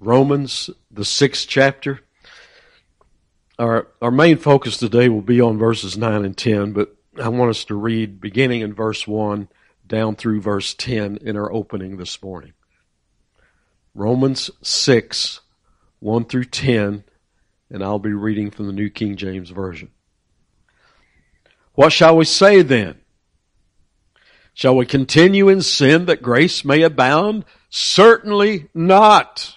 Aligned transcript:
Romans, 0.00 0.70
the 0.90 1.04
sixth 1.04 1.46
chapter. 1.46 2.00
Our, 3.58 3.88
our 4.00 4.10
main 4.10 4.38
focus 4.38 4.78
today 4.78 5.10
will 5.10 5.20
be 5.20 5.42
on 5.42 5.58
verses 5.58 5.98
9 5.98 6.24
and 6.24 6.36
10, 6.36 6.72
but 6.72 6.96
I 7.22 7.28
want 7.28 7.50
us 7.50 7.64
to 7.64 7.74
read 7.74 8.18
beginning 8.18 8.62
in 8.62 8.72
verse 8.72 9.06
1 9.06 9.48
down 9.86 10.16
through 10.16 10.40
verse 10.40 10.72
10 10.72 11.18
in 11.18 11.36
our 11.36 11.52
opening 11.52 11.98
this 11.98 12.22
morning. 12.22 12.54
Romans 13.94 14.50
6, 14.62 15.40
1 15.98 16.24
through 16.24 16.44
10, 16.44 17.04
and 17.70 17.84
I'll 17.84 17.98
be 17.98 18.14
reading 18.14 18.50
from 18.50 18.68
the 18.68 18.72
New 18.72 18.88
King 18.88 19.16
James 19.16 19.50
Version. 19.50 19.90
What 21.74 21.92
shall 21.92 22.16
we 22.16 22.24
say 22.24 22.62
then? 22.62 23.00
Shall 24.54 24.76
we 24.76 24.86
continue 24.86 25.50
in 25.50 25.60
sin 25.60 26.06
that 26.06 26.22
grace 26.22 26.64
may 26.64 26.82
abound? 26.82 27.44
Certainly 27.68 28.68
not. 28.72 29.56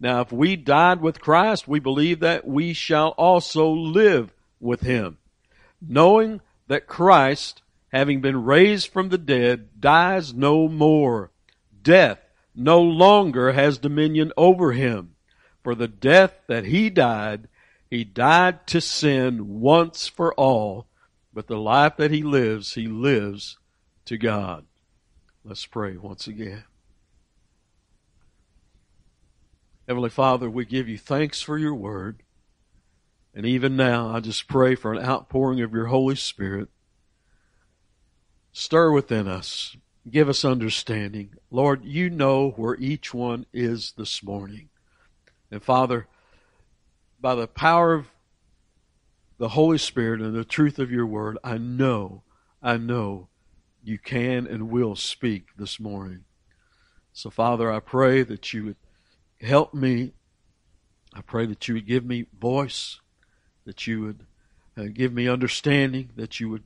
Now, 0.00 0.20
if 0.20 0.32
we 0.32 0.56
died 0.56 1.00
with 1.00 1.20
Christ, 1.20 1.68
we 1.68 1.78
believe 1.78 2.20
that 2.20 2.46
we 2.46 2.72
shall 2.72 3.10
also 3.10 3.70
live 3.70 4.32
with 4.60 4.80
him, 4.80 5.18
knowing 5.80 6.40
that 6.66 6.86
Christ, 6.86 7.62
having 7.92 8.20
been 8.20 8.44
raised 8.44 8.88
from 8.88 9.08
the 9.08 9.18
dead, 9.18 9.80
dies 9.80 10.34
no 10.34 10.68
more. 10.68 11.30
Death 11.82 12.18
no 12.54 12.80
longer 12.80 13.52
has 13.52 13.78
dominion 13.78 14.32
over 14.36 14.72
him. 14.72 15.14
For 15.62 15.74
the 15.74 15.88
death 15.88 16.34
that 16.46 16.64
he 16.64 16.90
died, 16.90 17.48
he 17.90 18.04
died 18.04 18.66
to 18.68 18.80
sin 18.80 19.60
once 19.60 20.08
for 20.08 20.34
all, 20.34 20.86
but 21.32 21.46
the 21.46 21.58
life 21.58 21.96
that 21.96 22.10
he 22.10 22.22
lives, 22.22 22.74
he 22.74 22.86
lives 22.86 23.58
to 24.06 24.18
God. 24.18 24.64
Let's 25.44 25.66
pray 25.66 25.96
once 25.96 26.26
again. 26.26 26.64
Heavenly 29.86 30.10
Father, 30.10 30.48
we 30.48 30.64
give 30.64 30.88
you 30.88 30.96
thanks 30.96 31.42
for 31.42 31.58
your 31.58 31.74
word. 31.74 32.22
And 33.34 33.44
even 33.44 33.76
now, 33.76 34.08
I 34.08 34.20
just 34.20 34.48
pray 34.48 34.74
for 34.74 34.94
an 34.94 35.04
outpouring 35.04 35.60
of 35.60 35.72
your 35.72 35.86
Holy 35.86 36.16
Spirit. 36.16 36.68
Stir 38.52 38.92
within 38.92 39.28
us. 39.28 39.76
Give 40.08 40.28
us 40.28 40.44
understanding. 40.44 41.34
Lord, 41.50 41.84
you 41.84 42.08
know 42.08 42.50
where 42.50 42.76
each 42.76 43.12
one 43.12 43.44
is 43.52 43.92
this 43.96 44.22
morning. 44.22 44.68
And 45.50 45.62
Father, 45.62 46.06
by 47.20 47.34
the 47.34 47.46
power 47.46 47.92
of 47.92 48.06
the 49.36 49.48
Holy 49.48 49.78
Spirit 49.78 50.20
and 50.20 50.34
the 50.34 50.44
truth 50.44 50.78
of 50.78 50.90
your 50.90 51.06
word, 51.06 51.36
I 51.44 51.58
know, 51.58 52.22
I 52.62 52.78
know 52.78 53.28
you 53.82 53.98
can 53.98 54.46
and 54.46 54.70
will 54.70 54.96
speak 54.96 55.48
this 55.58 55.78
morning. 55.78 56.24
So, 57.12 57.28
Father, 57.28 57.70
I 57.70 57.80
pray 57.80 58.22
that 58.22 58.52
you 58.52 58.64
would 58.64 58.76
help 59.44 59.74
me. 59.74 60.12
I 61.14 61.20
pray 61.20 61.46
that 61.46 61.68
you 61.68 61.74
would 61.74 61.86
give 61.86 62.04
me 62.04 62.26
voice 62.38 63.00
that 63.64 63.86
you 63.86 64.02
would 64.02 64.26
uh, 64.76 64.84
give 64.92 65.12
me 65.12 65.28
understanding, 65.28 66.10
that 66.16 66.40
you 66.40 66.48
would 66.50 66.64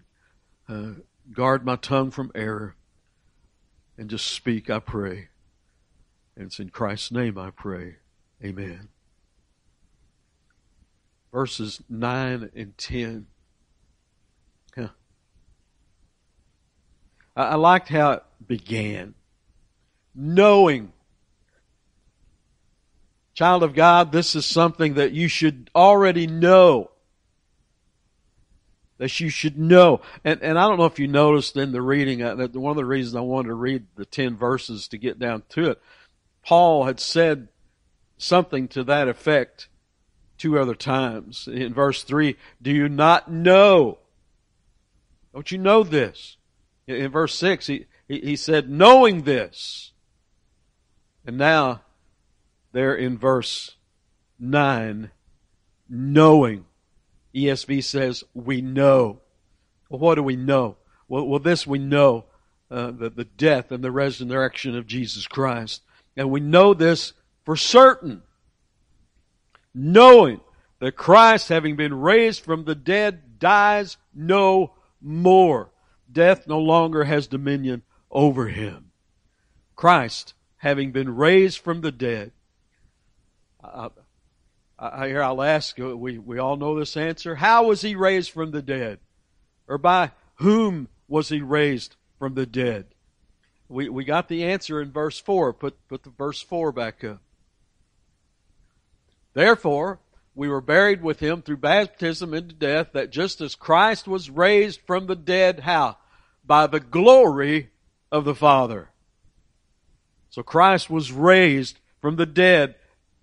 uh, 0.69 0.91
guard 1.33 1.65
my 1.65 1.77
tongue 1.77 2.11
from 2.11 2.31
error, 2.34 2.75
and 3.97 4.09
just 4.09 4.27
speak, 4.27 4.71
I 4.71 4.78
pray. 4.78 5.28
And 6.37 6.47
it's 6.47 6.61
in 6.61 6.71
Christ's 6.71 7.12
name 7.12 7.37
I 7.37 7.50
pray. 7.50 7.97
Amen. 8.44 8.88
Verses 11.33 11.83
9 11.88 12.50
and 12.55 12.78
10. 12.78 13.27
Huh. 14.75 14.88
I, 17.37 17.43
I 17.43 17.55
liked 17.56 17.88
how 17.88 18.12
it 18.12 18.22
began. 18.47 19.15
Knowing 20.15 20.93
Child 23.38 23.62
of 23.62 23.72
God, 23.72 24.10
this 24.10 24.34
is 24.34 24.44
something 24.44 24.94
that 24.94 25.12
you 25.12 25.28
should 25.28 25.71
already 25.72 26.26
know. 26.26 26.91
That 28.97 29.21
you 29.21 29.28
should 29.28 29.56
know. 29.56 30.00
And, 30.25 30.43
and 30.43 30.59
I 30.59 30.66
don't 30.66 30.76
know 30.76 30.87
if 30.87 30.99
you 30.99 31.06
noticed 31.06 31.56
in 31.56 31.71
the 31.71 31.81
reading, 31.81 32.21
uh, 32.21 32.34
that 32.34 32.56
one 32.56 32.72
of 32.72 32.76
the 32.76 32.84
reasons 32.84 33.15
I 33.15 33.21
wanted 33.21 33.50
to 33.50 33.54
read 33.54 33.87
the 33.94 34.04
10 34.04 34.34
verses 34.37 34.88
to 34.88 34.99
get 34.99 35.21
down 35.21 35.44
to 35.50 35.71
it, 35.71 35.81
Paul 36.44 36.87
had 36.87 36.99
said 36.99 37.47
something 38.16 38.66
to 38.66 38.82
that 38.82 39.06
effect 39.06 39.69
two 40.37 40.59
other 40.59 40.75
times. 40.75 41.47
In 41.47 41.72
verse 41.72 42.03
3, 42.03 42.37
do 42.60 42.72
you 42.72 42.88
not 42.88 43.31
know? 43.31 43.99
Don't 45.32 45.53
you 45.53 45.59
know 45.59 45.84
this? 45.84 46.38
In 46.88 47.12
verse 47.12 47.37
6, 47.37 47.69
he, 47.69 47.87
he, 48.09 48.19
he 48.19 48.34
said, 48.34 48.69
knowing 48.69 49.22
this. 49.22 49.93
And 51.25 51.38
now 51.38 51.82
there 52.73 52.95
in 52.95 53.19
verse 53.19 53.77
9, 54.39 55.11
knowing. 55.89 56.65
ESV 57.34 57.84
says, 57.84 58.25
we 58.34 58.61
know. 58.61 59.21
Well, 59.89 60.01
what 60.01 60.15
do 60.17 60.23
we 60.23 60.37
know? 60.37 60.77
Well, 61.09 61.27
well 61.27 61.41
this 61.41 61.67
we 61.67 61.79
know, 61.79 62.25
uh, 62.71 62.91
the, 62.91 63.11
the 63.11 63.25
death 63.25 63.73
and 63.73 63.83
the 63.83 63.91
resurrection 63.91 64.77
of 64.77 64.87
Jesus 64.87 65.27
Christ. 65.27 65.83
And 66.17 66.31
we 66.31 66.41
know 66.41 66.75
this 66.75 67.12
for 67.45 67.56
certain. 67.56 68.23
Knowing 69.75 70.41
that 70.81 70.97
Christ, 70.97 71.49
having 71.49 71.77
been 71.77 71.95
raised 71.95 72.43
from 72.43 72.65
the 72.65 72.75
dead, 72.75 73.39
dies 73.39 73.97
no 74.15 74.75
more. 75.00 75.71
Death 76.11 76.47
no 76.47 76.59
longer 76.59 77.05
has 77.05 77.27
dominion 77.27 77.83
over 78.11 78.49
him. 78.49 78.91
Christ, 79.77 80.35
having 80.56 80.93
been 80.93 81.15
raised 81.15 81.59
from 81.59 81.81
the 81.83 81.93
dead, 81.93 82.33
I, 83.63 83.89
I, 84.79 85.09
here 85.09 85.23
I'll 85.23 85.43
ask, 85.43 85.77
we, 85.79 86.19
we 86.19 86.39
all 86.39 86.57
know 86.57 86.79
this 86.79 86.97
answer. 86.97 87.35
How 87.35 87.67
was 87.67 87.83
he 87.83 87.95
raised 87.95 88.31
from 88.31 88.51
the 88.51 88.63
dead? 88.63 89.01
Or 89.67 89.79
by 89.79 90.13
whom 90.37 90.89
was 91.09 91.29
he 91.29 91.41
raised 91.41 91.97
from 92.19 92.35
the 92.35 92.47
dead? 92.47 92.87
We, 93.69 93.89
we 93.89 94.05
got 94.05 94.29
the 94.29 94.45
answer 94.45 94.81
in 94.81 94.93
verse 94.93 95.19
4. 95.19 95.53
Put, 95.53 95.89
put 95.89 96.05
the 96.05 96.11
verse 96.11 96.41
4 96.41 96.73
back 96.73 97.05
up. 97.05 97.21
Therefore, 99.35 100.01
we 100.35 100.49
were 100.49 100.61
buried 100.61 101.03
with 101.03 101.21
him 101.21 101.43
through 101.43 101.59
baptism 101.59 102.32
into 102.32 102.55
death, 102.55 102.93
that 102.93 103.11
just 103.11 103.41
as 103.41 103.55
Christ 103.55 104.06
was 104.06 104.31
raised 104.31 104.81
from 104.87 105.06
the 105.06 105.17
dead, 105.17 105.61
how? 105.61 105.97
By 106.47 106.67
the 106.67 106.81
glory 106.81 107.71
of 108.11 108.25
the 108.25 108.35
Father. 108.35 108.91
So 110.31 110.43
Christ 110.43 110.88
was 110.88 111.11
raised 111.11 111.81
from 112.00 112.17
the 112.17 112.27
dead 112.27 112.77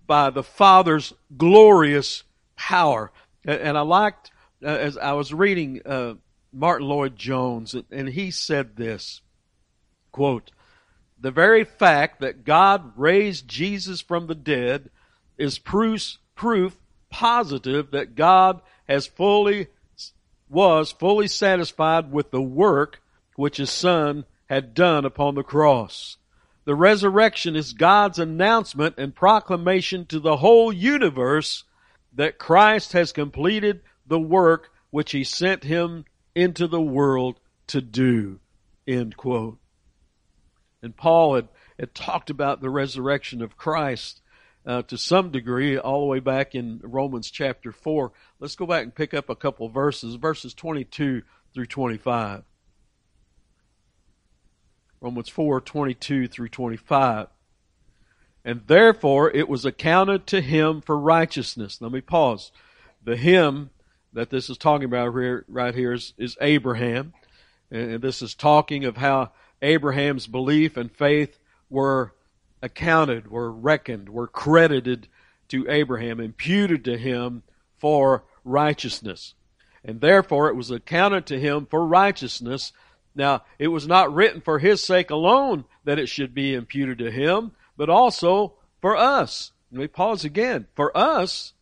by 0.06 0.30
the 0.30 0.42
Father's 0.42 1.12
glorious 1.36 2.24
power. 2.56 3.12
And 3.44 3.76
I 3.76 3.82
liked, 3.82 4.30
uh, 4.62 4.68
as 4.68 4.96
I 4.98 5.12
was 5.12 5.32
reading 5.32 5.82
uh, 5.84 6.14
Martyn 6.52 6.88
Lloyd-Jones, 6.88 7.76
and 7.90 8.08
he 8.08 8.30
said 8.30 8.76
this, 8.76 9.20
quote, 10.12 10.50
the 11.18 11.30
very 11.30 11.64
fact 11.64 12.20
that 12.20 12.44
God 12.44 12.92
raised 12.96 13.48
Jesus 13.48 14.00
from 14.00 14.26
the 14.26 14.34
dead 14.34 14.90
is 15.38 15.58
proof, 15.58 16.18
proof 16.34 16.76
positive 17.10 17.90
that 17.92 18.14
God 18.14 18.60
has 18.88 19.06
fully, 19.06 19.68
was 20.48 20.92
fully 20.92 21.28
satisfied 21.28 22.12
with 22.12 22.30
the 22.30 22.42
work 22.42 23.00
which 23.36 23.56
his 23.56 23.70
son 23.70 24.24
had 24.46 24.74
done 24.74 25.04
upon 25.04 25.34
the 25.34 25.42
cross. 25.42 26.16
The 26.66 26.74
resurrection 26.74 27.54
is 27.54 27.72
God's 27.72 28.18
announcement 28.18 28.96
and 28.98 29.14
proclamation 29.14 30.04
to 30.06 30.18
the 30.18 30.36
whole 30.38 30.72
universe 30.72 31.62
that 32.14 32.38
Christ 32.38 32.92
has 32.92 33.12
completed 33.12 33.82
the 34.04 34.18
work 34.18 34.70
which 34.90 35.12
he 35.12 35.22
sent 35.22 35.62
him 35.62 36.04
into 36.34 36.66
the 36.66 36.80
world 36.80 37.38
to 37.68 37.80
do. 37.80 38.40
End 38.86 39.16
quote. 39.16 39.58
And 40.82 40.96
Paul 40.96 41.36
had, 41.36 41.48
had 41.78 41.94
talked 41.94 42.30
about 42.30 42.60
the 42.60 42.70
resurrection 42.70 43.42
of 43.42 43.56
Christ 43.56 44.20
uh, 44.66 44.82
to 44.82 44.98
some 44.98 45.30
degree 45.30 45.78
all 45.78 46.00
the 46.00 46.06
way 46.06 46.18
back 46.18 46.56
in 46.56 46.80
Romans 46.82 47.30
chapter 47.30 47.70
4. 47.70 48.10
Let's 48.40 48.56
go 48.56 48.66
back 48.66 48.82
and 48.82 48.94
pick 48.94 49.14
up 49.14 49.30
a 49.30 49.36
couple 49.36 49.68
verses, 49.68 50.16
verses 50.16 50.52
22 50.52 51.22
through 51.54 51.66
25. 51.66 52.42
Romans 55.06 55.28
4, 55.28 55.60
22 55.60 56.26
through 56.26 56.48
25. 56.48 57.28
And 58.44 58.62
therefore 58.66 59.30
it 59.30 59.48
was 59.48 59.64
accounted 59.64 60.26
to 60.26 60.40
him 60.40 60.80
for 60.80 60.98
righteousness. 60.98 61.80
Let 61.80 61.92
me 61.92 62.00
pause. 62.00 62.50
The 63.04 63.14
him 63.14 63.70
that 64.14 64.30
this 64.30 64.50
is 64.50 64.58
talking 64.58 64.86
about 64.86 65.12
here, 65.12 65.44
right 65.46 65.76
here 65.76 65.92
is, 65.92 66.12
is 66.18 66.36
Abraham. 66.40 67.12
And 67.70 68.02
this 68.02 68.20
is 68.20 68.34
talking 68.34 68.84
of 68.84 68.96
how 68.96 69.30
Abraham's 69.62 70.26
belief 70.26 70.76
and 70.76 70.90
faith 70.90 71.38
were 71.70 72.12
accounted, 72.60 73.30
were 73.30 73.52
reckoned, 73.52 74.08
were 74.08 74.26
credited 74.26 75.06
to 75.50 75.70
Abraham, 75.70 76.18
imputed 76.18 76.84
to 76.86 76.98
him 76.98 77.44
for 77.78 78.24
righteousness. 78.42 79.34
And 79.84 80.00
therefore 80.00 80.48
it 80.48 80.56
was 80.56 80.72
accounted 80.72 81.26
to 81.26 81.38
him 81.38 81.66
for 81.66 81.86
righteousness. 81.86 82.72
Now, 83.16 83.44
it 83.58 83.68
was 83.68 83.88
not 83.88 84.14
written 84.14 84.42
for 84.42 84.58
his 84.58 84.82
sake 84.82 85.10
alone 85.10 85.64
that 85.84 85.98
it 85.98 86.08
should 86.08 86.34
be 86.34 86.54
imputed 86.54 86.98
to 86.98 87.10
him, 87.10 87.52
but 87.76 87.88
also 87.88 88.54
for 88.82 88.94
us. 88.94 89.52
Let 89.72 89.80
me 89.80 89.86
pause 89.88 90.24
again. 90.24 90.66
For 90.74 90.96
us, 90.96 91.54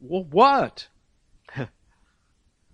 well, 0.00 0.24
what? 0.24 0.88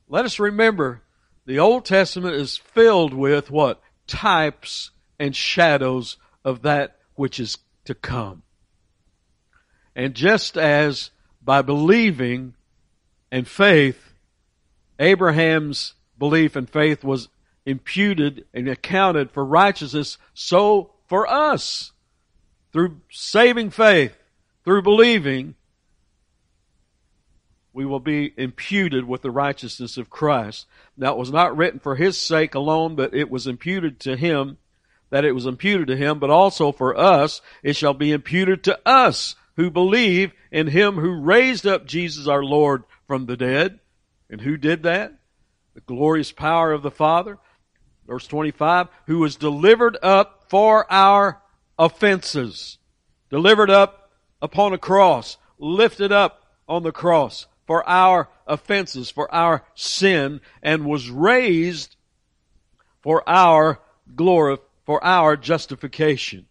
Let 0.08 0.24
us 0.24 0.38
remember 0.38 1.02
the 1.46 1.58
Old 1.58 1.84
Testament 1.84 2.36
is 2.36 2.56
filled 2.56 3.12
with 3.12 3.50
what? 3.50 3.82
Types 4.06 4.92
and 5.18 5.34
shadows 5.34 6.16
of 6.44 6.62
that 6.62 6.96
which 7.16 7.40
is 7.40 7.58
to 7.86 7.94
come. 7.94 8.42
And 9.96 10.14
just 10.14 10.56
as 10.56 11.10
by 11.42 11.62
believing 11.62 12.54
and 13.32 13.48
faith, 13.48 14.12
Abraham's 15.00 15.94
belief 16.16 16.54
and 16.54 16.70
faith 16.70 17.02
was 17.02 17.28
imputed 17.68 18.46
and 18.54 18.66
accounted 18.66 19.30
for 19.30 19.44
righteousness, 19.44 20.16
so 20.32 20.90
for 21.06 21.28
us, 21.28 21.92
through 22.72 23.02
saving 23.10 23.68
faith, 23.68 24.16
through 24.64 24.80
believing, 24.80 25.54
we 27.74 27.84
will 27.84 28.00
be 28.00 28.32
imputed 28.38 29.06
with 29.06 29.20
the 29.20 29.30
righteousness 29.30 29.98
of 29.98 30.08
Christ. 30.08 30.66
Now 30.96 31.12
it 31.12 31.18
was 31.18 31.30
not 31.30 31.56
written 31.58 31.78
for 31.78 31.94
his 31.94 32.16
sake 32.16 32.54
alone, 32.54 32.96
but 32.96 33.14
it 33.14 33.30
was 33.30 33.46
imputed 33.46 34.00
to 34.00 34.16
him, 34.16 34.56
that 35.10 35.26
it 35.26 35.32
was 35.32 35.44
imputed 35.44 35.88
to 35.88 35.96
him, 35.96 36.18
but 36.18 36.30
also 36.30 36.72
for 36.72 36.96
us, 36.96 37.42
it 37.62 37.76
shall 37.76 37.94
be 37.94 38.12
imputed 38.12 38.64
to 38.64 38.80
us 38.88 39.36
who 39.56 39.70
believe 39.70 40.32
in 40.50 40.68
him 40.68 40.94
who 40.94 41.20
raised 41.20 41.66
up 41.66 41.84
Jesus 41.84 42.26
our 42.26 42.42
Lord 42.42 42.84
from 43.06 43.26
the 43.26 43.36
dead. 43.36 43.80
And 44.30 44.40
who 44.40 44.56
did 44.56 44.84
that? 44.84 45.12
The 45.74 45.80
glorious 45.82 46.32
power 46.32 46.72
of 46.72 46.82
the 46.82 46.90
Father. 46.90 47.38
Verse 48.08 48.26
25, 48.26 48.88
who 49.06 49.18
was 49.18 49.36
delivered 49.36 49.98
up 50.02 50.46
for 50.48 50.90
our 50.90 51.42
offenses. 51.78 52.78
Delivered 53.30 53.70
up 53.70 54.10
upon 54.40 54.72
a 54.72 54.78
cross. 54.78 55.36
Lifted 55.58 56.10
up 56.10 56.42
on 56.66 56.82
the 56.82 56.92
cross 56.92 57.46
for 57.66 57.86
our 57.86 58.28
offenses, 58.46 59.10
for 59.10 59.32
our 59.32 59.62
sin, 59.74 60.40
and 60.62 60.86
was 60.86 61.10
raised 61.10 61.96
for 63.02 63.28
our 63.28 63.78
glory, 64.16 64.56
for 64.86 65.04
our 65.04 65.36
justification. 65.36 66.46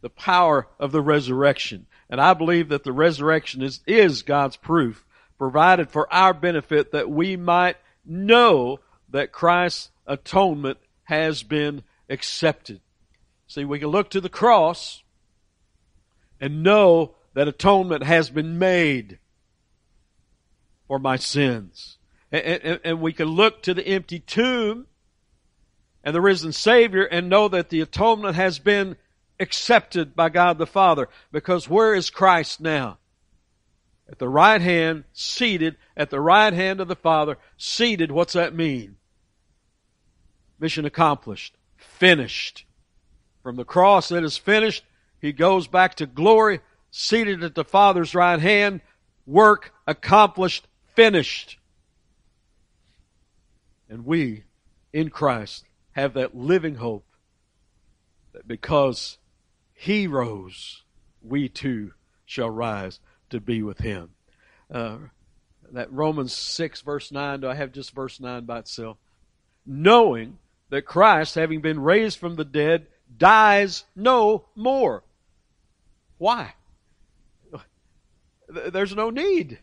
The 0.00 0.10
power 0.10 0.66
of 0.80 0.90
the 0.90 1.00
resurrection. 1.00 1.86
And 2.10 2.20
I 2.20 2.34
believe 2.34 2.70
that 2.70 2.82
the 2.82 2.92
resurrection 2.92 3.62
is, 3.62 3.80
is 3.86 4.22
God's 4.22 4.56
proof, 4.56 5.06
provided 5.38 5.90
for 5.90 6.12
our 6.12 6.34
benefit 6.34 6.90
that 6.90 7.08
we 7.08 7.36
might 7.36 7.76
know 8.04 8.80
that 9.10 9.30
Christ's 9.30 9.90
atonement 10.06 10.78
has 11.04 11.42
been 11.42 11.82
accepted. 12.08 12.80
See, 13.46 13.64
we 13.64 13.78
can 13.78 13.88
look 13.88 14.10
to 14.10 14.20
the 14.20 14.28
cross 14.28 15.02
and 16.40 16.62
know 16.62 17.14
that 17.34 17.48
atonement 17.48 18.04
has 18.04 18.30
been 18.30 18.58
made 18.58 19.18
for 20.86 20.98
my 20.98 21.16
sins. 21.16 21.98
And, 22.30 22.44
and, 22.44 22.80
and, 22.84 23.00
we 23.00 23.12
can 23.12 23.28
look 23.28 23.62
to 23.62 23.74
the 23.74 23.86
empty 23.86 24.18
tomb 24.18 24.86
and 26.02 26.14
the 26.14 26.20
risen 26.20 26.52
Savior 26.52 27.04
and 27.04 27.28
know 27.28 27.48
that 27.48 27.68
the 27.68 27.80
atonement 27.80 28.34
has 28.36 28.58
been 28.58 28.96
accepted 29.38 30.14
by 30.14 30.28
God 30.28 30.58
the 30.58 30.66
Father. 30.66 31.08
Because 31.32 31.68
where 31.68 31.94
is 31.94 32.10
Christ 32.10 32.60
now? 32.60 32.98
At 34.08 34.18
the 34.18 34.28
right 34.28 34.60
hand, 34.60 35.04
seated, 35.12 35.76
at 35.96 36.10
the 36.10 36.20
right 36.20 36.52
hand 36.52 36.80
of 36.80 36.88
the 36.88 36.96
Father, 36.96 37.38
seated, 37.56 38.12
what's 38.12 38.34
that 38.34 38.54
mean? 38.54 38.96
Mission 40.58 40.84
accomplished. 40.84 41.56
Finished. 41.76 42.64
From 43.42 43.56
the 43.56 43.64
cross 43.64 44.08
that 44.08 44.24
is 44.24 44.36
finished, 44.36 44.84
he 45.20 45.32
goes 45.32 45.66
back 45.66 45.94
to 45.96 46.06
glory, 46.06 46.60
seated 46.90 47.42
at 47.42 47.54
the 47.54 47.64
Father's 47.64 48.14
right 48.14 48.38
hand, 48.38 48.80
work 49.26 49.72
accomplished, 49.86 50.66
finished. 50.94 51.58
And 53.88 54.04
we, 54.04 54.44
in 54.92 55.10
Christ, 55.10 55.64
have 55.92 56.14
that 56.14 56.36
living 56.36 56.76
hope 56.76 57.06
that 58.32 58.46
because 58.46 59.18
He 59.72 60.06
rose, 60.06 60.82
we 61.22 61.48
too 61.48 61.92
shall 62.24 62.50
rise 62.50 63.00
to 63.30 63.40
be 63.40 63.62
with 63.62 63.78
Him. 63.78 64.10
Uh, 64.70 64.96
that 65.72 65.92
Romans 65.92 66.32
6 66.32 66.82
verse 66.82 67.10
9, 67.10 67.40
do 67.40 67.48
I 67.48 67.54
have 67.54 67.72
just 67.72 67.94
verse 67.94 68.20
9 68.20 68.44
by 68.44 68.58
itself? 68.58 68.98
Knowing 69.64 70.38
that 70.74 70.82
Christ, 70.86 71.36
having 71.36 71.60
been 71.60 71.78
raised 71.78 72.18
from 72.18 72.34
the 72.34 72.44
dead, 72.44 72.88
dies 73.16 73.84
no 73.94 74.46
more. 74.56 75.04
Why? 76.18 76.54
There's 78.48 78.96
no 78.96 79.10
need. 79.10 79.60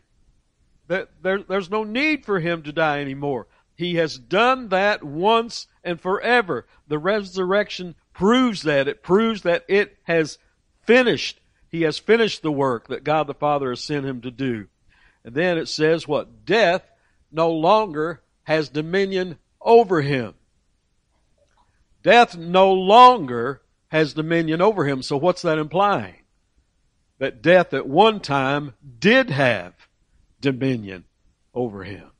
There, 0.88 1.08
there, 1.20 1.42
there's 1.42 1.68
no 1.68 1.84
need 1.84 2.24
for 2.24 2.40
him 2.40 2.62
to 2.62 2.72
die 2.72 3.02
anymore. 3.02 3.46
He 3.76 3.96
has 3.96 4.16
done 4.16 4.70
that 4.70 5.04
once 5.04 5.66
and 5.84 6.00
forever. 6.00 6.66
The 6.88 6.98
resurrection 6.98 7.94
proves 8.14 8.62
that. 8.62 8.88
It 8.88 9.02
proves 9.02 9.42
that 9.42 9.66
it 9.68 9.98
has 10.04 10.38
finished. 10.86 11.40
He 11.68 11.82
has 11.82 11.98
finished 11.98 12.40
the 12.40 12.50
work 12.50 12.88
that 12.88 13.04
God 13.04 13.26
the 13.26 13.34
Father 13.34 13.68
has 13.68 13.84
sent 13.84 14.06
him 14.06 14.22
to 14.22 14.30
do. 14.30 14.68
And 15.24 15.34
then 15.34 15.58
it 15.58 15.68
says 15.68 16.08
what? 16.08 16.46
Death 16.46 16.90
no 17.30 17.50
longer 17.50 18.22
has 18.44 18.70
dominion 18.70 19.36
over 19.60 20.00
him. 20.00 20.36
Death 22.02 22.36
no 22.36 22.72
longer 22.72 23.62
has 23.88 24.14
dominion 24.14 24.60
over 24.60 24.86
him. 24.86 25.02
So 25.02 25.16
what's 25.16 25.42
that 25.42 25.58
implying? 25.58 26.16
That 27.18 27.42
death 27.42 27.72
at 27.74 27.86
one 27.86 28.20
time 28.20 28.74
did 28.98 29.30
have 29.30 29.74
dominion 30.40 31.04
over 31.54 31.84
him. 31.84 32.10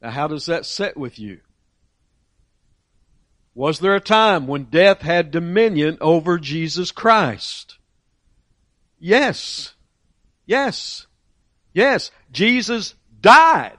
Now, 0.00 0.10
how 0.10 0.28
does 0.28 0.46
that 0.46 0.64
set 0.64 0.96
with 0.96 1.18
you? 1.18 1.40
Was 3.54 3.80
there 3.80 3.94
a 3.94 4.00
time 4.00 4.46
when 4.46 4.64
death 4.64 5.02
had 5.02 5.30
dominion 5.30 5.98
over 6.00 6.38
Jesus 6.38 6.92
Christ? 6.92 7.76
Yes. 8.98 9.74
Yes. 10.46 11.06
Yes. 11.74 12.10
Jesus 12.32 12.94
died. 13.20 13.76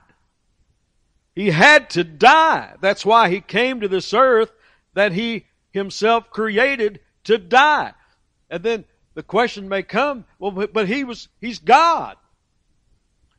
He 1.33 1.49
had 1.49 1.89
to 1.91 2.03
die. 2.03 2.75
That's 2.81 3.05
why 3.05 3.29
he 3.29 3.39
came 3.41 3.79
to 3.79 3.87
this 3.87 4.13
earth 4.13 4.51
that 4.93 5.11
he 5.11 5.45
himself 5.71 6.29
created 6.29 6.99
to 7.25 7.37
die. 7.37 7.93
And 8.49 8.63
then 8.63 8.85
the 9.13 9.23
question 9.23 9.69
may 9.69 9.83
come, 9.83 10.25
well, 10.39 10.51
but 10.51 10.87
he 10.87 11.03
was, 11.03 11.27
he's 11.39 11.59
God. 11.59 12.17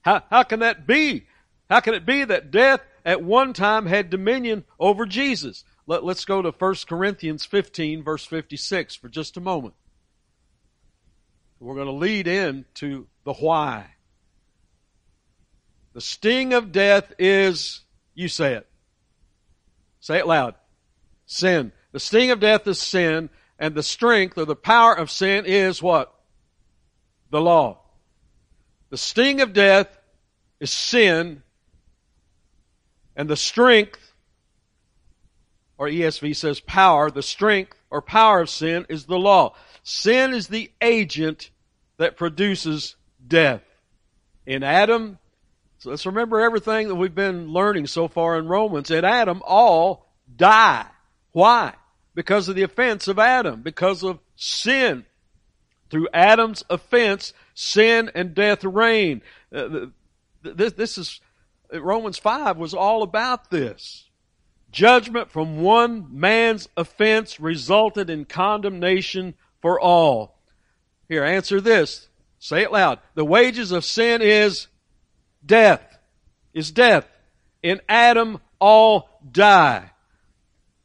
How, 0.02 0.23
how 0.30 0.42
can 0.42 0.61
that 0.61 0.87
be? 0.87 1.26
How 1.71 1.80
can 1.80 1.94
it 1.94 2.04
be 2.04 2.25
that 2.25 2.50
death 2.50 2.80
at 3.04 3.23
one 3.23 3.52
time 3.52 3.87
had 3.87 4.11
dominion 4.11 4.64
over 4.78 5.06
Jesus? 5.06 5.64
Let, 5.87 6.04
let's 6.04 6.25
go 6.25 6.42
to 6.42 6.50
1 6.50 6.75
Corinthians 6.88 7.44
15 7.44 8.02
verse 8.02 8.25
56 8.25 8.97
for 8.97 9.09
just 9.09 9.37
a 9.37 9.40
moment. 9.40 9.75
We're 11.61 11.76
going 11.76 11.87
to 11.87 11.92
lead 11.92 12.26
in 12.26 12.64
to 12.75 13.06
the 13.25 13.35
why. 13.35 13.87
The 15.92 16.00
sting 16.00 16.54
of 16.54 16.73
death 16.73 17.12
is, 17.18 17.82
you 18.14 18.26
say 18.28 18.54
it. 18.54 18.66
Say 20.00 20.18
it 20.18 20.26
loud. 20.26 20.56
Sin. 21.26 21.73
The 21.93 22.00
sting 22.00 22.31
of 22.31 22.41
death 22.41 22.67
is 22.67 22.79
sin, 22.79 23.31
and 23.59 23.75
the 23.75 23.83
strength 23.83 24.38
or 24.38 24.45
the 24.45 24.57
power 24.57 24.95
of 24.95 25.11
sin 25.11 25.45
is 25.47 25.83
what? 25.83 26.12
The 27.31 27.41
law. 27.41 27.81
The 28.91 28.99
sting 28.99 29.41
of 29.41 29.52
death 29.52 29.99
is 30.61 30.71
sin, 30.71 31.43
and 33.17 33.29
the 33.29 33.37
strength, 33.37 34.12
or 35.79 35.88
ESV 35.88 36.37
says 36.37 36.61
power, 36.61 37.11
the 37.11 37.23
strength 37.23 37.76
or 37.91 38.02
power 38.02 38.41
of 38.41 38.50
sin 38.50 38.87
is 38.88 39.07
the 39.07 39.19
law. 39.19 39.55
Sin 39.83 40.33
is 40.33 40.49
the 40.49 40.71
agent 40.81 41.50
that 41.99 42.17
produces 42.17 42.97
death. 43.26 43.62
In 44.47 44.62
Adam, 44.62 45.19
so 45.79 45.91
let's 45.91 46.07
remember 46.07 46.41
everything 46.41 46.88
that 46.88 46.95
we've 46.95 47.14
been 47.14 47.49
learning 47.49 47.87
so 47.87 48.09
far 48.09 48.38
in 48.38 48.47
Romans. 48.47 48.91
In 48.91 49.05
Adam, 49.05 49.43
all 49.45 50.07
die. 50.37 50.87
Why? 51.33 51.75
Because 52.15 52.49
of 52.49 52.57
the 52.57 52.62
offense 52.62 53.09
of 53.09 53.19
Adam, 53.19 53.62
because 53.62 54.03
of 54.03 54.21
sin. 54.37 55.05
Through 55.91 56.09
Adam's 56.12 56.62
offense, 56.71 57.33
sin 57.55 58.11
and 58.15 58.35
death 58.35 58.65
reign. 58.65 59.23
Uh, 59.55 59.87
this, 60.43 60.73
this 60.73 60.99
is, 60.99 61.21
Romans 61.73 62.19
5 62.19 62.57
was 62.57 62.75
all 62.75 63.03
about 63.03 63.51
this. 63.51 64.09
Judgment 64.71 65.31
from 65.31 65.61
one 65.61 66.07
man's 66.11 66.69
offense 66.77 67.39
resulted 67.39 68.09
in 68.09 68.25
condemnation 68.25 69.35
for 69.61 69.79
all. 69.79 70.39
Here, 71.09 71.25
answer 71.25 71.61
this. 71.61 72.09
Say 72.39 72.62
it 72.62 72.73
loud. 72.73 72.99
The 73.15 73.25
wages 73.25 73.71
of 73.71 73.85
sin 73.85 74.23
is 74.23 74.69
death. 75.45 75.83
Is 76.55 76.71
death. 76.71 77.07
In 77.62 77.81
Adam, 77.89 78.41
all 78.59 79.09
die. 79.31 79.91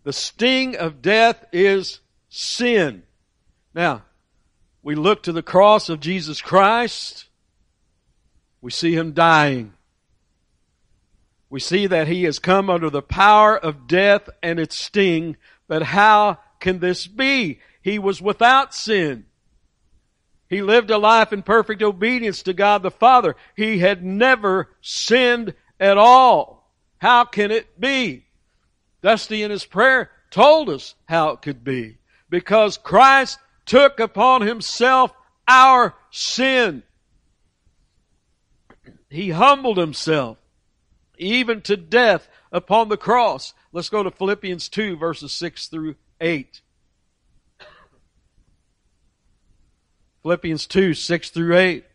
The 0.08 0.14
sting 0.14 0.78
of 0.78 1.02
death 1.02 1.44
is 1.52 2.00
sin. 2.30 3.04
Now, 3.76 4.04
we 4.82 4.96
look 4.96 5.24
to 5.24 5.34
the 5.34 5.44
cross 5.44 5.90
of 5.90 6.00
Jesus 6.00 6.40
Christ. 6.40 7.26
We 8.62 8.72
see 8.72 8.94
him 8.94 9.12
dying. 9.12 9.74
We 11.50 11.60
see 11.60 11.88
that 11.88 12.08
he 12.08 12.24
has 12.24 12.40
come 12.40 12.70
under 12.70 12.90
the 12.90 13.02
power 13.02 13.58
of 13.58 13.86
death 13.86 14.30
and 14.42 14.62
its 14.62 14.78
sting. 14.78 15.36
But 15.68 15.84
how 15.84 16.38
can 16.62 16.80
this 16.80 17.06
be? 17.06 17.60
He 17.82 18.00
was 18.00 18.22
without 18.22 18.74
sin. 18.74 19.26
He 20.50 20.62
lived 20.62 20.90
a 20.90 20.98
life 20.98 21.34
in 21.34 21.44
perfect 21.44 21.82
obedience 21.82 22.44
to 22.44 22.54
God 22.54 22.82
the 22.82 22.92
Father. 22.92 23.36
He 23.58 23.80
had 23.80 24.06
never 24.06 24.70
sinned 24.80 25.54
at 25.82 25.98
all. 25.98 26.72
How 26.98 27.26
can 27.26 27.52
it 27.52 27.78
be? 27.78 28.27
Dusty 29.08 29.42
in 29.42 29.52
his 29.52 29.64
prayer 29.64 30.12
told 30.32 30.70
us 30.70 30.94
how 31.06 31.30
it 31.30 31.42
could 31.42 31.64
be. 31.64 31.98
Because 32.30 32.78
Christ 32.78 33.40
took 33.66 34.02
upon 34.02 34.42
himself 34.42 35.14
our 35.48 35.96
sin. 36.12 36.84
He 39.10 39.30
humbled 39.30 39.78
himself 39.78 40.38
even 41.18 41.62
to 41.62 41.78
death 41.78 42.28
upon 42.52 42.90
the 42.90 42.98
cross. 42.98 43.54
Let's 43.72 43.88
go 43.88 44.04
to 44.04 44.12
Philippians 44.12 44.68
2 44.68 44.98
verses 44.98 45.32
6 45.32 45.70
through 45.70 45.96
8. 46.20 46.60
Philippians 50.22 50.68
2, 50.68 50.94
6 50.94 51.30
through 51.30 51.56
8. 51.56 51.86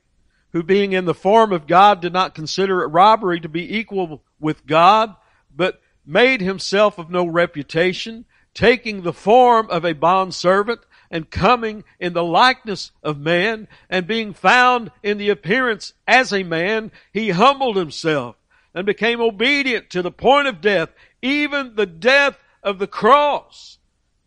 Who 0.53 0.63
being 0.63 0.95
in 0.95 1.05
the 1.05 1.13
form 1.13 1.53
of 1.53 1.67
God 1.67 2.01
did 2.01 2.15
not 2.15 2.35
consider 2.35 2.83
it 2.83 2.87
robbery 2.87 3.39
to 3.41 3.51
be 3.51 3.77
equal 3.77 4.23
with 4.41 4.67
God, 4.67 5.15
but 5.55 5.79
made 6.05 6.41
himself 6.41 6.99
of 6.99 7.11
no 7.11 7.25
reputation, 7.25 8.25
taking 8.55 9.03
the 9.03 9.13
form 9.13 9.69
of 9.71 9.85
a 9.85 9.93
bondservant 9.93 10.81
and 11.11 11.31
coming 11.31 11.85
in 12.01 12.15
the 12.15 12.25
likeness 12.25 12.91
of 13.03 13.19
man 13.19 13.69
and 13.91 14.07
being 14.07 14.33
found 14.33 14.91
in 15.03 15.19
the 15.19 15.29
appearance 15.29 15.93
as 16.09 16.33
a 16.33 16.43
man, 16.43 16.91
he 17.13 17.31
humbled 17.31 17.77
himself 17.77 18.37
and 18.75 18.87
became 18.87 19.21
obedient 19.21 19.91
to 19.91 20.01
the 20.03 20.11
point 20.11 20.49
of 20.49 20.61
death, 20.61 20.89
even 21.21 21.75
the 21.75 21.87
death 21.87 22.39
of 22.63 22.79
the 22.79 22.87
cross. 22.87 23.79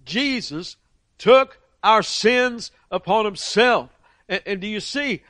Jesus 0.05 0.77
took 1.17 1.60
our 1.84 2.03
sins 2.03 2.72
upon 2.91 3.25
himself. 3.25 3.89
And, 4.29 4.41
and, 4.46 4.62
do 4.62 4.67
you 4.67 4.79
see, 4.79 5.24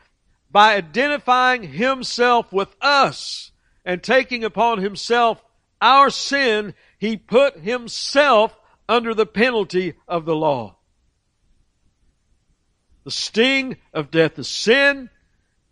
by 0.51 0.75
identifying 0.75 1.63
himself 1.63 2.51
with 2.51 2.75
us 2.81 3.51
and 3.85 4.03
taking 4.03 4.43
upon 4.43 4.79
himself 4.79 5.43
our 5.85 6.09
sin, 6.09 6.73
he 6.97 7.15
put 7.15 7.59
himself 7.59 8.57
under 8.89 9.13
the 9.13 9.27
penalty 9.27 9.93
of 10.07 10.25
the 10.25 10.35
law. 10.35 10.77
The 13.03 13.11
sting 13.11 13.77
of 13.93 14.09
death 14.09 14.39
is 14.39 14.47
sin, 14.47 15.11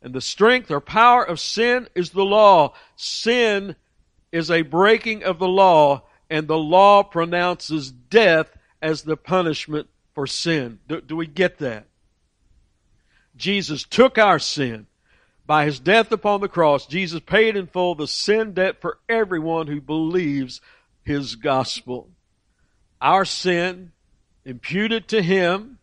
and 0.03 0.13
the 0.13 0.21
strength 0.21 0.69
or 0.69 0.79
power 0.79 1.23
of 1.23 1.39
sin 1.39 1.87
is 1.95 2.11
the 2.11 2.23
law. 2.23 2.75
Sin 2.95 3.75
is 4.31 4.51
a 4.51 4.61
breaking 4.61 5.23
of 5.23 5.39
the 5.39 5.47
law, 5.47 6.03
and 6.29 6.47
the 6.47 6.57
law 6.57 7.01
pronounces 7.01 7.91
death 7.91 8.55
as 8.83 9.01
the 9.01 9.17
punishment 9.17 9.87
for 10.13 10.27
sin. 10.27 10.77
Do, 10.87 11.01
do, 11.01 11.15
we 11.15 11.25
get 11.25 11.57
that? 11.57 11.87
Jesus 13.35 13.83
took 13.83 14.19
our 14.19 14.37
sin. 14.37 14.85
By 15.45 15.65
his 15.65 15.79
death 15.79 16.11
upon 16.11 16.41
the 16.41 16.47
cross, 16.47 16.85
Jesus 16.85 17.19
paid 17.19 17.55
in 17.55 17.67
full 17.67 17.95
the 17.95 18.07
sin 18.07 18.53
debt 18.53 18.79
for 18.79 18.99
everyone 19.09 19.67
who 19.67 19.81
believes 19.81 20.61
his 21.03 21.35
gospel. 21.35 22.09
Our 23.01 23.25
sin 23.25 23.91
imputed 24.45 25.09
to 25.09 25.21
him 25.21 25.79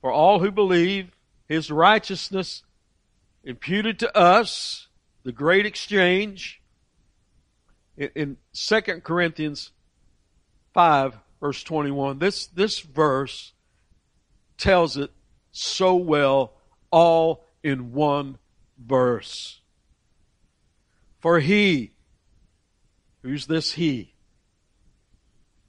for 0.00 0.10
all 0.10 0.40
who 0.40 0.50
believe, 0.50 1.12
his 1.48 1.70
righteousness 1.70 2.64
imputed 3.44 4.00
to 4.00 4.16
us, 4.16 4.88
the 5.22 5.32
great 5.32 5.64
exchange. 5.64 6.60
In, 7.96 8.10
in 8.14 8.36
2 8.54 8.80
Corinthians 9.04 9.70
5, 10.74 11.16
verse 11.40 11.62
21, 11.62 12.18
this, 12.18 12.46
this 12.48 12.80
verse 12.80 13.52
tells 14.58 14.96
it 14.96 15.12
so 15.52 15.94
well, 15.94 16.54
all 16.90 17.44
in 17.62 17.92
one 17.92 18.38
verse. 18.78 19.60
For 21.20 21.40
he, 21.40 21.92
who's 23.22 23.46
this 23.46 23.72
he? 23.72 24.14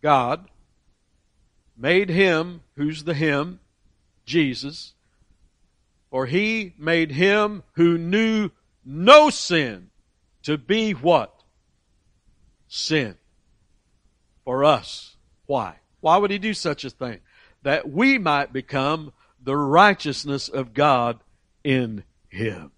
God, 0.01 0.49
made 1.77 2.09
him, 2.09 2.61
who's 2.75 3.03
the 3.03 3.13
him? 3.13 3.59
Jesus, 4.25 4.93
for 6.09 6.25
he 6.25 6.73
made 6.77 7.11
him 7.11 7.63
who 7.73 7.97
knew 7.97 8.51
no 8.85 9.29
sin 9.29 9.89
to 10.43 10.57
be 10.57 10.91
what? 10.91 11.33
Sin. 12.67 13.15
For 14.43 14.63
us. 14.63 15.15
Why? 15.45 15.75
Why 16.01 16.17
would 16.17 16.31
he 16.31 16.37
do 16.37 16.53
such 16.53 16.85
a 16.85 16.89
thing? 16.89 17.19
That 17.63 17.89
we 17.89 18.17
might 18.17 18.51
become 18.51 19.13
the 19.41 19.55
righteousness 19.55 20.49
of 20.49 20.73
God 20.73 21.19
in 21.63 22.03
him. 22.29 22.71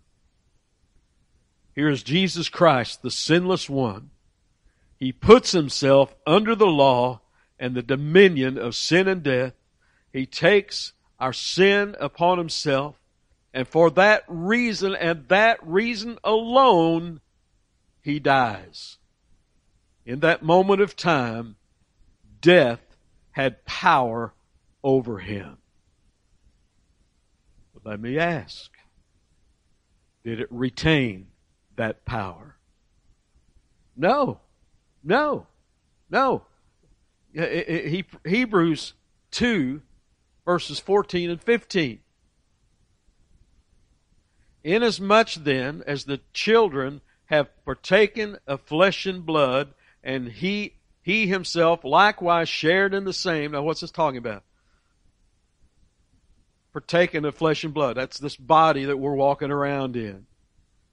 Here 1.73 1.89
is 1.89 2.03
Jesus 2.03 2.49
Christ, 2.49 3.01
the 3.01 3.11
sinless 3.11 3.69
one. 3.69 4.11
He 4.97 5.11
puts 5.11 5.51
himself 5.51 6.15
under 6.25 6.55
the 6.55 6.67
law 6.67 7.21
and 7.59 7.75
the 7.75 7.81
dominion 7.81 8.57
of 8.57 8.75
sin 8.75 9.07
and 9.07 9.21
death. 9.21 9.53
He 10.13 10.25
takes 10.25 10.93
our 11.19 11.33
sin 11.33 11.95
upon 11.99 12.37
himself. 12.37 12.95
And 13.53 13.67
for 13.67 13.89
that 13.91 14.23
reason 14.27 14.95
and 14.95 15.27
that 15.29 15.65
reason 15.65 16.17
alone, 16.23 17.21
he 18.01 18.19
dies. 18.19 18.97
In 20.05 20.19
that 20.19 20.43
moment 20.43 20.81
of 20.81 20.95
time, 20.95 21.55
death 22.41 22.81
had 23.31 23.65
power 23.65 24.33
over 24.83 25.19
him. 25.19 25.57
But 27.73 27.89
let 27.89 27.99
me 27.99 28.17
ask, 28.17 28.71
did 30.25 30.39
it 30.39 30.48
retain 30.50 31.27
that 31.75 32.03
power? 32.03 32.58
No. 33.96 34.39
No. 35.03 35.46
No. 36.10 36.41
Hebrews 38.25 38.94
2 39.32 39.82
verses 40.44 40.79
14 40.79 41.29
and 41.29 41.41
15. 41.41 42.00
Inasmuch 44.63 45.34
then 45.36 45.84
as 45.86 46.05
the 46.05 46.20
children 46.34 47.01
have 47.25 47.50
partaken 47.63 48.38
of 48.48 48.62
flesh 48.62 49.05
and 49.05 49.25
blood, 49.25 49.74
and 50.03 50.27
he 50.27 50.74
he 51.01 51.27
himself 51.27 51.84
likewise 51.84 52.50
shared 52.50 52.96
in 52.96 53.03
the 53.03 53.13
same. 53.13 53.51
Now, 53.51 53.62
what's 53.62 53.82
this 53.82 53.91
talking 53.91 54.17
about? 54.17 54.44
Partaken 56.75 57.24
of 57.24 57.36
flesh 57.36 57.63
and 57.63 57.74
blood. 57.74 57.96
That's 57.96 58.20
this 58.20 58.36
body 58.36 58.84
that 58.84 58.98
we're 58.98 59.15
walking 59.15 59.50
around 59.50 59.96
in. 59.96 60.25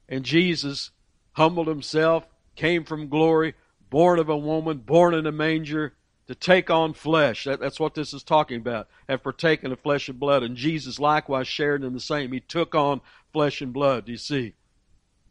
And 0.09 0.25
Jesus 0.25 0.93
humbled 1.33 1.67
himself, 1.67 2.25
came 2.55 2.85
from 2.85 3.09
glory, 3.09 3.55
born 3.91 4.21
of 4.21 4.29
a 4.29 4.37
woman, 4.37 4.79
born 4.79 5.13
in 5.13 5.27
a 5.27 5.33
manger, 5.33 5.95
to 6.29 6.37
take 6.37 6.71
on 6.71 6.95
flesh. 6.95 7.47
That, 7.47 7.59
that's 7.59 7.81
what 7.81 7.95
this 7.95 8.15
is 8.15 8.23
talking 8.23 8.59
about. 8.59 8.87
Have 9.09 9.25
partaken 9.25 9.73
of 9.73 9.81
flesh 9.81 10.09
and 10.09 10.21
blood. 10.21 10.45
And 10.45 10.55
Jesus 10.57 11.01
likewise 11.01 11.49
shared 11.49 11.83
in 11.83 11.95
the 11.95 11.99
same. 11.99 12.31
He 12.31 12.39
took 12.39 12.77
on 12.77 13.01
flesh 13.33 13.61
and 13.61 13.73
blood. 13.73 14.05
Do 14.05 14.13
you 14.13 14.19
see? 14.19 14.55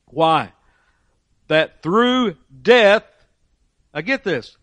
Why? 0.07 0.51
That 1.47 1.81
through 1.81 2.35
death, 2.61 3.05
I 3.93 4.01
get 4.01 4.25
this. 4.25 4.57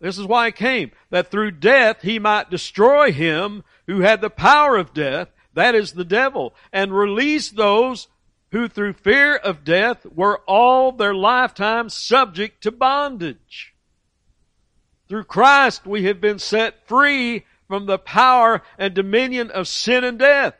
This 0.00 0.18
is 0.18 0.26
why 0.26 0.46
he 0.46 0.52
came. 0.52 0.92
That 1.10 1.30
through 1.30 1.52
death 1.52 2.02
he 2.02 2.18
might 2.18 2.50
destroy 2.50 3.12
him 3.12 3.62
who 3.86 4.00
had 4.00 4.20
the 4.20 4.30
power 4.30 4.76
of 4.76 4.94
death, 4.94 5.28
that 5.54 5.74
is 5.74 5.92
the 5.92 6.04
devil, 6.04 6.54
and 6.72 6.96
release 6.96 7.50
those 7.50 8.08
who 8.52 8.66
through 8.66 8.94
fear 8.94 9.36
of 9.36 9.64
death 9.64 10.06
were 10.06 10.40
all 10.46 10.92
their 10.92 11.14
lifetime 11.14 11.88
subject 11.88 12.62
to 12.62 12.72
bondage. 12.72 13.74
Through 15.08 15.24
Christ 15.24 15.86
we 15.86 16.04
have 16.04 16.20
been 16.20 16.38
set 16.38 16.86
free 16.86 17.44
from 17.68 17.86
the 17.86 17.98
power 17.98 18.62
and 18.78 18.94
dominion 18.94 19.50
of 19.50 19.68
sin 19.68 20.02
and 20.02 20.18
death. 20.18 20.54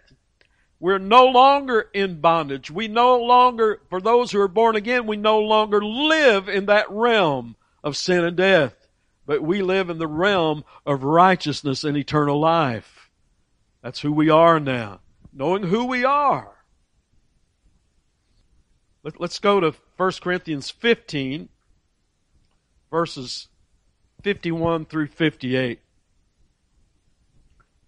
We're 0.79 0.99
no 0.99 1.27
longer 1.27 1.91
in 1.93 2.21
bondage. 2.21 2.71
We 2.71 2.89
no 2.89 3.19
longer, 3.19 3.81
for 3.91 4.01
those 4.01 4.33
who 4.33 4.41
are 4.41 4.49
born 4.49 4.77
again, 4.77 5.07
we 5.07 5.17
no 5.17 5.41
longer 5.41 5.85
live 5.85 6.49
in 6.49 6.67
that 6.67 6.91
realm 6.91 7.57
of 7.85 7.97
sin 7.97 8.25
and 8.25 8.37
death. 8.37 8.75
But 9.31 9.43
we 9.45 9.63
live 9.63 9.91
in 9.91 9.99
the 9.99 10.09
realm 10.09 10.65
of 10.85 11.05
righteousness 11.05 11.85
and 11.85 11.97
eternal 11.97 12.41
life. 12.41 13.09
That's 13.81 14.01
who 14.01 14.11
we 14.11 14.29
are 14.29 14.59
now. 14.59 14.99
Knowing 15.33 15.63
who 15.63 15.85
we 15.85 16.05
are. 16.05 16.51
Let, 19.05 19.21
us 19.21 19.39
go 19.39 19.61
to 19.61 19.73
1 19.97 20.13
Corinthians 20.21 20.69
15, 20.71 21.49
verses 22.91 23.47
51 24.25 24.87
through 24.87 25.07
58. 25.07 25.79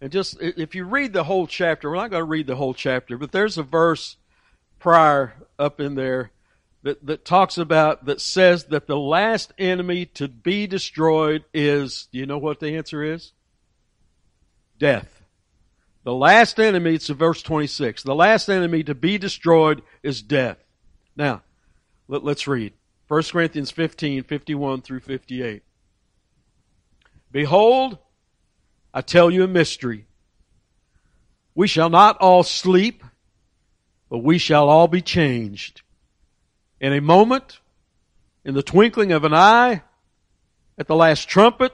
And 0.00 0.12
just, 0.12 0.40
if 0.40 0.76
you 0.76 0.84
read 0.84 1.12
the 1.12 1.24
whole 1.24 1.48
chapter, 1.48 1.90
we're 1.90 1.96
not 1.96 2.12
going 2.12 2.20
to 2.20 2.24
read 2.24 2.46
the 2.46 2.54
whole 2.54 2.72
chapter, 2.72 3.18
but 3.18 3.32
there's 3.32 3.58
a 3.58 3.64
verse 3.64 4.16
prior 4.78 5.34
up 5.58 5.80
in 5.80 5.96
there 5.96 6.30
that, 6.82 7.04
that 7.06 7.24
talks 7.24 7.58
about, 7.58 8.06
that 8.06 8.20
says 8.20 8.64
that 8.66 8.86
the 8.86 8.98
last 8.98 9.52
enemy 9.58 10.06
to 10.06 10.28
be 10.28 10.66
destroyed 10.66 11.44
is, 11.54 12.08
do 12.12 12.18
you 12.18 12.26
know 12.26 12.38
what 12.38 12.60
the 12.60 12.76
answer 12.76 13.02
is? 13.02 13.32
Death. 14.78 15.22
The 16.04 16.12
last 16.14 16.58
enemy, 16.58 16.94
it's 16.94 17.08
verse 17.08 17.42
26. 17.42 18.02
The 18.02 18.14
last 18.14 18.48
enemy 18.48 18.82
to 18.84 18.94
be 18.94 19.18
destroyed 19.18 19.82
is 20.02 20.22
death. 20.22 20.58
Now, 21.14 21.42
let, 22.08 22.24
us 22.24 22.46
read. 22.46 22.72
1 23.06 23.22
Corinthians 23.24 23.70
15, 23.70 24.24
51 24.24 24.82
through 24.82 25.00
58. 25.00 25.62
Behold, 27.30 27.98
I 28.92 29.00
tell 29.00 29.30
you 29.30 29.44
a 29.44 29.48
mystery. 29.48 30.06
We 31.54 31.68
shall 31.68 31.90
not 31.90 32.18
all 32.18 32.42
sleep, 32.42 33.04
but 34.10 34.18
we 34.18 34.38
shall 34.38 34.68
all 34.68 34.88
be 34.88 35.02
changed. 35.02 35.82
In 36.82 36.92
a 36.92 37.00
moment, 37.00 37.60
in 38.44 38.54
the 38.54 38.62
twinkling 38.62 39.12
of 39.12 39.22
an 39.22 39.32
eye, 39.32 39.82
at 40.76 40.88
the 40.88 40.96
last 40.96 41.28
trumpet, 41.28 41.72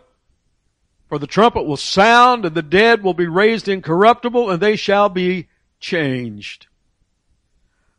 for 1.09 1.19
the 1.19 1.27
trumpet 1.27 1.63
will 1.63 1.79
sound 1.79 2.45
and 2.45 2.55
the 2.55 2.61
dead 2.61 3.03
will 3.03 3.15
be 3.15 3.27
raised 3.27 3.69
incorruptible 3.69 4.51
and 4.51 4.61
they 4.61 4.77
shall 4.77 5.09
be 5.09 5.49
changed. 5.81 6.67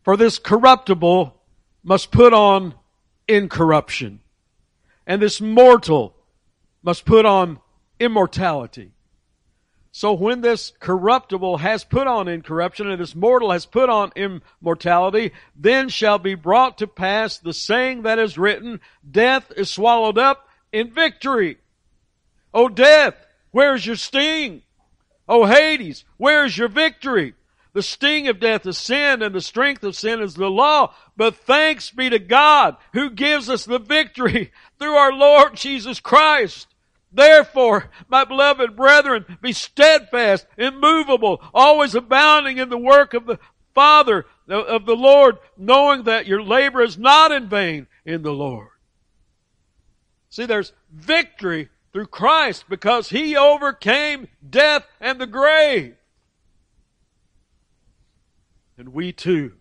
For 0.04 0.16
this 0.16 0.38
corruptible 0.38 1.36
must 1.84 2.12
put 2.12 2.32
on 2.32 2.76
incorruption 3.28 4.20
and 5.08 5.20
this 5.20 5.42
mortal 5.42 6.16
must 6.84 7.06
put 7.06 7.26
on 7.26 7.60
immortality. 8.00 8.92
So 9.92 10.14
when 10.14 10.42
this 10.42 10.72
corruptible 10.80 11.58
has 11.58 11.84
put 11.84 12.06
on 12.06 12.28
incorruption 12.28 12.90
and 12.90 13.02
this 13.02 13.16
mortal 13.16 13.52
has 13.52 13.66
put 13.66 13.90
on 13.90 14.12
immortality, 14.16 15.32
then 15.56 15.90
shall 15.90 16.20
be 16.20 16.36
brought 16.36 16.78
to 16.78 16.88
pass 16.88 17.38
the 17.38 17.54
saying 17.54 18.04
that 18.04 18.20
is 18.20 18.38
written, 18.38 18.82
death 19.10 19.52
is 19.58 19.72
swallowed 19.72 20.18
up 20.18 20.48
in 20.72 20.92
victory. 20.92 21.58
O 22.54 22.70
death, 22.70 23.16
where's 23.52 23.86
your 23.86 23.96
sting? 23.96 24.62
O 25.28 25.46
Hades, 25.46 26.06
where's 26.18 26.58
your 26.58 26.68
victory? 26.68 27.34
The 27.74 27.84
sting 27.84 28.28
of 28.28 28.40
death 28.40 28.66
is 28.66 28.78
sin 28.78 29.22
and 29.22 29.34
the 29.34 29.42
strength 29.42 29.84
of 29.84 29.96
sin 29.96 30.22
is 30.22 30.34
the 30.36 30.50
law. 30.50 30.94
But 31.16 31.36
thanks 31.36 31.92
be 31.92 32.10
to 32.10 32.20
God 32.20 32.78
who 32.94 33.12
gives 33.12 33.50
us 33.50 33.66
the 33.66 33.80
victory 33.80 34.52
through 34.80 34.96
our 34.96 35.14
Lord 35.14 35.56
Jesus 35.56 36.00
Christ. 36.00 36.68
Therefore, 37.12 37.90
my 38.08 38.24
beloved 38.24 38.76
brethren, 38.76 39.38
be 39.42 39.52
steadfast, 39.52 40.46
immovable, 40.58 41.42
always 41.54 41.96
abounding 41.96 42.58
in 42.58 42.70
the 42.70 42.78
work 42.78 43.14
of 43.14 43.26
the 43.26 43.40
Father, 43.74 44.26
of 44.48 44.86
the 44.86 44.96
Lord, 44.96 45.38
knowing 45.58 46.04
that 46.04 46.28
your 46.28 46.44
labor 46.44 46.82
is 46.82 46.98
not 46.98 47.32
in 47.32 47.48
vain 47.48 47.88
in 48.06 48.22
the 48.22 48.34
Lord. 48.34 48.70
See, 50.30 50.46
there's 50.46 50.74
victory 50.92 51.70
through 51.92 52.08
Christ 52.08 52.66
because 52.70 53.10
He 53.10 53.36
overcame 53.36 54.28
death 54.48 54.86
and 55.00 55.20
the 55.20 55.28
grave. 55.28 55.96
And 58.78 58.90
we 58.90 59.12
too, 59.12 59.54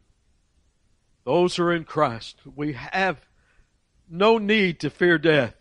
those 1.25 1.57
who 1.57 1.65
are 1.65 1.75
in 1.75 1.85
Christ, 1.85 2.41
we 2.55 2.75
have 2.75 3.27
no 4.09 4.39
need 4.39 4.81
to 4.81 4.91
fear 4.91 5.19
death 5.19 5.58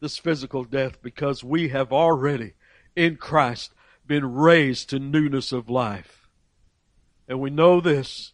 this 0.00 0.18
physical 0.18 0.64
death 0.64 1.00
because 1.02 1.42
we 1.42 1.68
have 1.68 1.92
already 1.92 2.54
in 2.94 3.16
Christ 3.16 3.72
been 4.06 4.34
raised 4.34 4.90
to 4.90 4.98
newness 4.98 5.52
of 5.52 5.68
life. 5.68 6.28
And 7.28 7.40
we 7.40 7.50
know 7.50 7.80
this. 7.80 8.32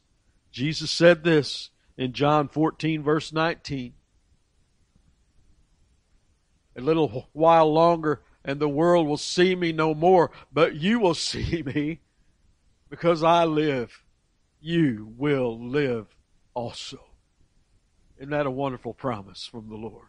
Jesus 0.51 0.90
said 0.90 1.25
this 1.25 1.70
in 1.96 2.12
John 2.12 2.48
14 2.48 3.03
verse 3.03 3.33
19. 3.33 3.94
A 6.77 6.81
little 6.81 7.29
while 7.33 7.72
longer 7.72 8.22
and 8.44 8.59
the 8.59 8.68
world 8.68 9.07
will 9.07 9.16
see 9.16 9.55
me 9.55 9.72
no 9.72 9.94
more, 9.94 10.31
but 10.53 10.75
you 10.75 10.98
will 10.98 11.14
see 11.14 11.62
me 11.62 12.01
because 12.90 13.22
I 13.22 13.44
live. 13.44 14.03
You 14.61 15.12
will 15.16 15.59
live 15.59 16.07
also. 16.55 16.98
Isn't 18.18 18.31
that 18.31 18.46
a 18.46 18.51
wonderful 18.51 18.94
promise 18.94 19.46
from 19.46 19.68
the 19.68 19.77
Lord? 19.77 20.07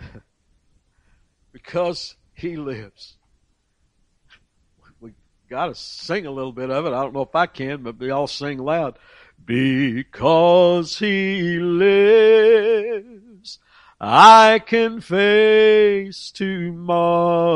because 1.52 2.16
he 2.34 2.56
lives. 2.56 3.16
We 5.00 5.12
got 5.48 5.66
to 5.66 5.74
sing 5.74 6.26
a 6.26 6.30
little 6.30 6.52
bit 6.52 6.70
of 6.70 6.86
it. 6.86 6.92
I 6.92 7.02
don't 7.02 7.14
know 7.14 7.22
if 7.22 7.34
I 7.34 7.46
can, 7.46 7.82
but 7.82 7.98
we 7.98 8.10
all 8.10 8.26
sing 8.26 8.58
loud. 8.58 8.98
Because 9.44 10.98
he 10.98 11.58
lives, 11.58 13.00
I 14.00 14.60
can 14.64 15.00
face 15.00 16.30
tomorrow. 16.30 17.50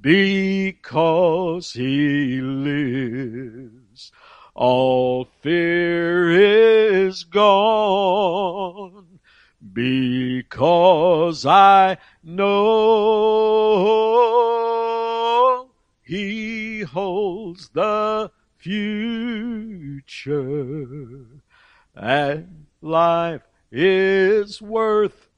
Because 0.00 1.72
he 1.72 2.40
lives, 2.40 4.12
all 4.54 5.28
fear 5.42 6.30
is 6.30 7.24
gone 7.24 9.06
because 10.56 11.44
I 11.44 11.98
know 12.24 12.48
He 16.00 16.80
holds 16.80 17.68
the 17.68 18.30
future 18.56 20.06
and 21.94 22.64
life 22.80 23.42
is 23.70 24.62
worth 24.62 25.28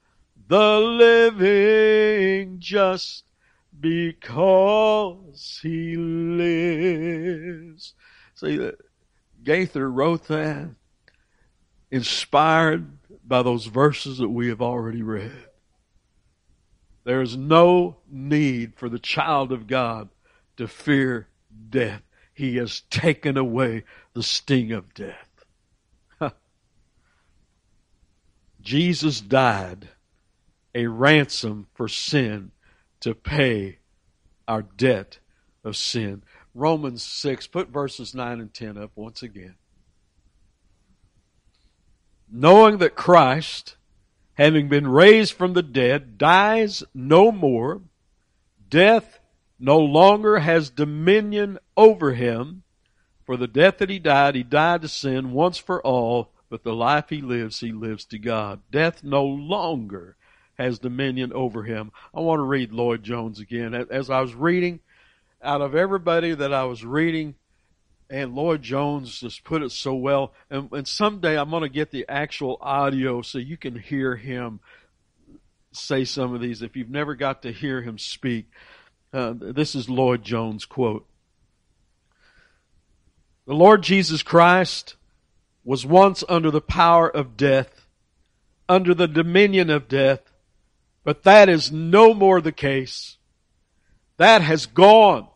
the 0.46 0.78
living 0.78 2.60
just 2.60 3.24
because 3.80 5.58
he 5.60 5.96
lives. 5.96 7.94
See, 8.36 8.70
Gaither 9.42 9.90
wrote 9.90 10.28
that, 10.28 10.68
inspired 11.90 12.97
by 13.28 13.42
those 13.42 13.66
verses 13.66 14.18
that 14.18 14.30
we 14.30 14.48
have 14.48 14.62
already 14.62 15.02
read. 15.02 15.30
There 17.04 17.20
is 17.20 17.36
no 17.36 17.98
need 18.10 18.74
for 18.76 18.88
the 18.88 18.98
child 18.98 19.52
of 19.52 19.66
God 19.66 20.08
to 20.56 20.66
fear 20.66 21.28
death. 21.68 22.02
He 22.32 22.56
has 22.56 22.80
taken 22.90 23.36
away 23.36 23.84
the 24.14 24.22
sting 24.22 24.72
of 24.72 24.94
death. 24.94 25.44
Jesus 28.60 29.20
died 29.20 29.88
a 30.74 30.86
ransom 30.86 31.66
for 31.74 31.88
sin 31.88 32.50
to 33.00 33.14
pay 33.14 33.78
our 34.46 34.62
debt 34.62 35.18
of 35.64 35.76
sin. 35.76 36.22
Romans 36.54 37.02
6, 37.02 37.46
put 37.48 37.68
verses 37.68 38.14
9 38.14 38.40
and 38.40 38.52
10 38.52 38.76
up 38.76 38.90
once 38.94 39.22
again 39.22 39.54
knowing 42.30 42.78
that 42.78 42.94
Christ, 42.94 43.76
having 44.34 44.68
been 44.68 44.86
raised 44.86 45.32
from 45.32 45.54
the 45.54 45.62
dead, 45.62 46.18
dies 46.18 46.82
no 46.94 47.32
more, 47.32 47.80
death 48.68 49.18
no 49.58 49.78
longer 49.78 50.38
has 50.38 50.70
dominion 50.70 51.58
over 51.76 52.12
him, 52.12 52.62
For 53.24 53.36
the 53.36 53.46
death 53.46 53.78
that 53.78 53.90
he 53.90 53.98
died, 53.98 54.34
he 54.36 54.42
died 54.42 54.82
to 54.82 54.88
sin 54.88 55.32
once 55.32 55.58
for 55.58 55.82
all, 55.82 56.30
but 56.48 56.62
the 56.62 56.74
life 56.74 57.10
he 57.10 57.20
lives, 57.20 57.60
he 57.60 57.72
lives 57.72 58.06
to 58.06 58.18
God. 58.18 58.60
Death 58.70 59.04
no 59.04 59.24
longer 59.24 60.16
has 60.56 60.78
dominion 60.78 61.32
over 61.32 61.62
him. 61.62 61.92
I 62.14 62.20
want 62.20 62.38
to 62.38 62.44
read 62.44 62.72
Lloyd 62.72 63.02
Jones 63.02 63.38
again. 63.38 63.74
As 63.74 64.08
I 64.08 64.20
was 64.20 64.34
reading, 64.34 64.80
out 65.42 65.60
of 65.60 65.74
everybody 65.74 66.34
that 66.34 66.52
I 66.52 66.64
was 66.64 66.84
reading, 66.84 67.34
and 68.10 68.34
Lloyd 68.34 68.62
Jones 68.62 69.20
just 69.20 69.44
put 69.44 69.62
it 69.62 69.70
so 69.70 69.94
well. 69.94 70.32
And, 70.50 70.70
and 70.72 70.88
someday 70.88 71.38
I'm 71.38 71.50
going 71.50 71.62
to 71.62 71.68
get 71.68 71.90
the 71.90 72.06
actual 72.08 72.58
audio 72.60 73.22
so 73.22 73.38
you 73.38 73.56
can 73.56 73.76
hear 73.78 74.16
him 74.16 74.60
say 75.72 76.04
some 76.04 76.34
of 76.34 76.40
these 76.40 76.62
if 76.62 76.76
you've 76.76 76.90
never 76.90 77.14
got 77.14 77.42
to 77.42 77.52
hear 77.52 77.82
him 77.82 77.98
speak. 77.98 78.46
Uh, 79.12 79.34
this 79.36 79.74
is 79.74 79.88
Lloyd 79.88 80.22
Jones' 80.22 80.64
quote. 80.64 81.06
The 83.46 83.54
Lord 83.54 83.82
Jesus 83.82 84.22
Christ 84.22 84.96
was 85.64 85.84
once 85.84 86.24
under 86.28 86.50
the 86.50 86.60
power 86.60 87.08
of 87.08 87.36
death, 87.36 87.86
under 88.68 88.94
the 88.94 89.08
dominion 89.08 89.70
of 89.70 89.88
death, 89.88 90.20
but 91.04 91.22
that 91.22 91.48
is 91.48 91.72
no 91.72 92.12
more 92.12 92.40
the 92.40 92.52
case. 92.52 93.16
That 94.18 94.42
has 94.42 94.66
gone. 94.66 95.28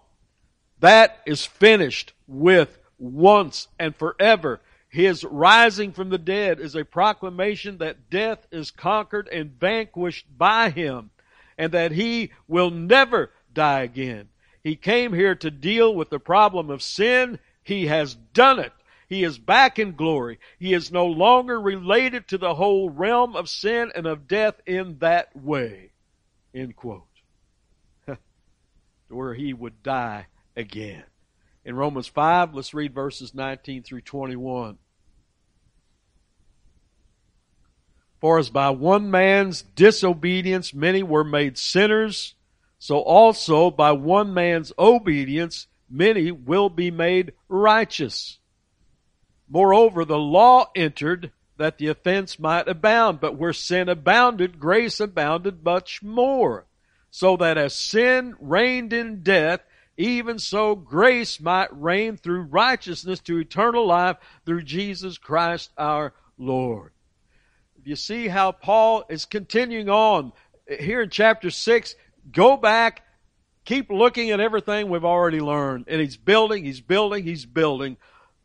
That 0.80 1.20
is 1.24 1.46
finished 1.46 2.12
with 2.26 2.78
once 2.98 3.68
and 3.78 3.94
forever. 3.94 4.61
His 4.88 5.24
rising 5.24 5.92
from 5.92 6.11
the 6.11 6.18
dead 6.18 6.61
is 6.61 6.74
a 6.74 6.85
proclamation 6.85 7.78
that 7.78 8.11
death 8.11 8.46
is 8.50 8.70
conquered 8.70 9.28
and 9.28 9.58
vanquished 9.58 10.26
by 10.37 10.70
him 10.70 11.11
and 11.56 11.72
that 11.72 11.92
he 11.92 12.30
will 12.48 12.70
never 12.70 13.30
die 13.52 13.82
again. 13.82 14.28
He 14.62 14.76
came 14.76 15.12
here 15.12 15.35
to 15.37 15.50
deal 15.50 15.94
with 15.94 16.11
the 16.11 16.18
problem 16.18 16.70
of 16.70 16.82
sin. 16.82 17.38
He 17.62 17.87
has 17.87 18.14
done 18.14 18.58
it. 18.58 18.72
He 19.08 19.24
is 19.24 19.38
back 19.38 19.78
in 19.78 19.94
glory. 19.94 20.38
He 20.58 20.72
is 20.72 20.90
no 20.90 21.06
longer 21.06 21.61
related 21.61 22.28
to 22.28 22.38
the 22.38 22.54
whole 22.54 22.88
realm 22.88 23.37
of 23.37 23.48
sin 23.48 23.92
and 23.94 24.06
of 24.06 24.26
death 24.26 24.54
in 24.66 24.98
that 24.98 25.35
way. 25.37 25.90
End 26.54 26.76
quote. 26.76 27.02
Where 29.08 29.35
he 29.35 29.52
would 29.52 29.82
die 29.82 30.26
again. 30.56 31.04
In 31.64 31.77
Romans 31.77 32.09
5, 32.09 32.55
let's 32.55 32.75
read 32.75 32.94
verses 32.94 33.35
19 33.35 33.83
through 33.85 34.01
21. 34.01 34.79
For 38.20 38.38
as 38.38 38.51
by 38.51 38.70
one 38.70 39.11
man's 39.11 39.62
disobedience 39.62 40.75
many 40.75 41.03
were 41.03 41.25
made 41.25 41.59
sinners, 41.59 42.35
so 42.79 42.98
also 42.98 43.70
by 43.70 43.92
one 43.92 44.35
man's 44.35 44.72
obedience 44.79 45.66
many 45.88 46.33
will 46.33 46.68
be 46.68 46.90
made 46.90 47.33
righteous. 47.48 48.38
Moreover, 49.48 50.05
the 50.05 50.18
law 50.18 50.70
entered 50.75 51.33
that 51.59 51.79
the 51.79 51.88
offense 51.88 52.38
might 52.38 52.66
abound, 52.66 53.20
but 53.20 53.37
where 53.37 53.53
sin 53.53 53.88
abounded, 53.88 54.59
grace 54.59 54.98
abounded 54.98 55.62
much 55.64 56.03
more. 56.03 56.66
So 57.11 57.37
that 57.37 57.59
as 57.59 57.75
sin 57.75 58.35
reigned 58.40 58.92
in 58.92 59.22
death, 59.22 59.61
even 59.96 60.38
so 60.38 60.74
grace 60.74 61.40
might 61.40 61.68
reign 61.72 62.16
through 62.16 62.42
righteousness 62.42 63.20
to 63.20 63.38
eternal 63.38 63.87
life 63.87 64.16
through 64.44 64.62
Jesus 64.62 65.18
Christ 65.18 65.70
our 65.76 66.12
Lord 66.38 66.92
you 67.85 67.96
see 67.96 68.28
how 68.28 68.52
Paul 68.52 69.05
is 69.09 69.24
continuing 69.24 69.88
on 69.88 70.33
here 70.68 71.02
in 71.02 71.11
chapter 71.11 71.50
6. 71.50 71.96
Go 72.31 72.57
back, 72.57 73.02
keep 73.64 73.90
looking 73.90 74.31
at 74.31 74.40
everything 74.40 74.88
we've 74.88 75.05
already 75.05 75.40
learned. 75.40 75.87
And 75.88 76.00
he's 76.00 76.16
building, 76.16 76.64
he's 76.64 76.81
building, 76.81 77.24
he's 77.24 77.44
building 77.44 77.96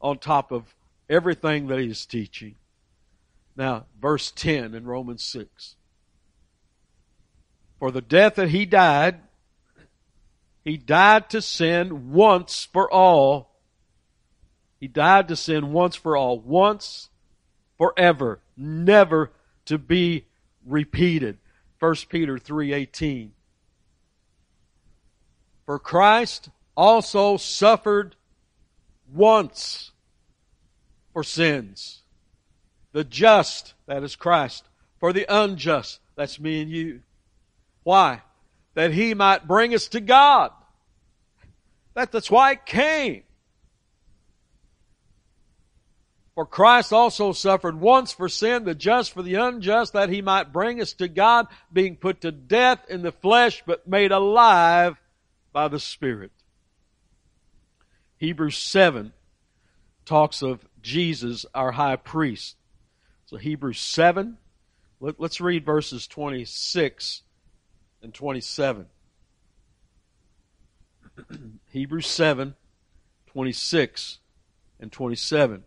on 0.02 0.18
top 0.18 0.52
of 0.52 0.76
everything 1.10 1.68
that 1.68 1.80
he's 1.80 2.06
teaching. 2.06 2.56
Now, 3.56 3.86
verse 4.00 4.32
10 4.32 4.74
in 4.74 4.86
Romans 4.86 5.24
6. 5.24 5.76
For 7.80 7.92
the 7.92 8.02
death 8.02 8.36
that 8.36 8.50
he 8.50 8.66
died, 8.66 9.20
he 10.68 10.76
died 10.76 11.30
to 11.30 11.42
sin 11.42 12.12
once 12.12 12.68
for 12.74 12.92
all. 12.92 13.56
He 14.82 14.90
died 14.90 15.30
to 15.30 15.38
sin 15.38 15.72
once 15.72 15.96
for 15.96 16.18
all. 16.18 16.42
Once 16.42 17.08
forever 17.78 18.42
never 18.58 19.32
to 19.64 19.78
be 19.78 20.26
repeated. 20.66 21.38
1 21.80 22.10
Peter 22.10 22.38
3:18 22.38 23.32
For 25.66 25.80
Christ 25.80 26.50
also 26.76 27.38
suffered 27.38 28.18
once 29.10 29.94
for 31.14 31.24
sins. 31.24 32.02
The 32.92 33.06
just, 33.06 33.74
that 33.86 34.04
is 34.04 34.18
Christ, 34.18 34.68
for 35.00 35.14
the 35.14 35.26
unjust, 35.34 36.02
that's 36.18 36.42
me 36.42 36.62
and 36.62 36.70
you. 36.70 37.04
Why? 37.84 38.24
That 38.74 38.92
he 38.92 39.14
might 39.14 39.48
bring 39.48 39.74
us 39.74 39.88
to 39.88 40.02
God. 40.02 40.52
That, 41.98 42.12
that's 42.12 42.30
why 42.30 42.52
it 42.52 42.64
came. 42.68 43.24
For 46.36 46.46
Christ 46.46 46.94
also 46.94 47.32
suffered 47.32 47.82
once 47.82 48.12
for 48.12 48.30
sin, 48.30 48.66
the 48.66 48.76
just 48.76 49.14
for 49.14 49.24
the 49.24 49.34
unjust, 49.34 49.94
that 49.94 50.10
he 50.10 50.22
might 50.22 50.54
bring 50.54 50.80
us 50.80 50.94
to 50.94 51.08
God, 51.08 51.48
being 51.74 51.96
put 51.96 52.22
to 52.22 52.32
death 52.32 52.86
in 52.88 53.02
the 53.02 53.12
flesh, 53.12 53.64
but 53.66 53.88
made 53.88 54.12
alive 54.12 54.96
by 55.52 55.70
the 55.70 55.80
Spirit. 55.80 56.32
Hebrews 58.18 58.60
7 58.60 59.12
talks 60.06 60.44
of 60.44 60.64
Jesus, 60.84 61.48
our 61.56 61.72
high 61.72 61.96
priest. 61.96 62.58
So 63.26 63.38
Hebrews 63.38 63.80
7, 63.80 64.38
let, 65.00 65.20
us 65.20 65.42
read 65.42 65.66
verses 65.66 66.06
26 66.06 67.24
and 68.04 68.14
27. 68.14 68.86
Hebrews 71.70 72.08
7, 72.08 72.56
26 73.28 74.20
and 74.80 74.92
27. 74.92 75.64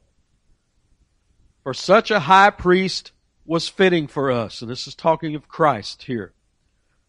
For 1.63 1.75
such 1.75 2.11
a 2.11 2.21
high 2.21 2.51
priest 2.51 3.13
was 3.45 3.69
fitting 3.69 4.07
for 4.07 4.31
us. 4.31 4.63
And 4.63 4.71
this 4.71 4.87
is 4.87 4.95
talking 4.95 5.35
of 5.35 5.49
Christ 5.49 6.05
here. 6.05 6.33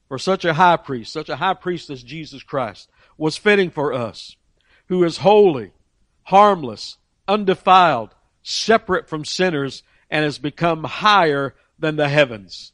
For 0.08 0.18
such 0.18 0.44
a 0.44 0.56
high 0.56 0.78
priest, 0.78 1.14
such 1.14 1.30
a 1.30 1.38
high 1.38 1.54
priest 1.54 1.90
as 1.90 2.04
Jesus 2.04 2.44
Christ, 2.44 2.90
was 3.18 3.38
fitting 3.38 3.70
for 3.70 3.94
us, 3.94 4.36
who 4.88 5.04
is 5.06 5.20
holy, 5.20 5.72
harmless, 6.24 6.98
undefiled, 7.28 8.14
separate 8.44 9.08
from 9.08 9.24
sinners, 9.24 9.84
and 10.10 10.26
has 10.26 10.38
become 10.38 10.84
higher 10.84 11.56
than 11.80 11.96
the 11.96 12.10
heavens, 12.10 12.74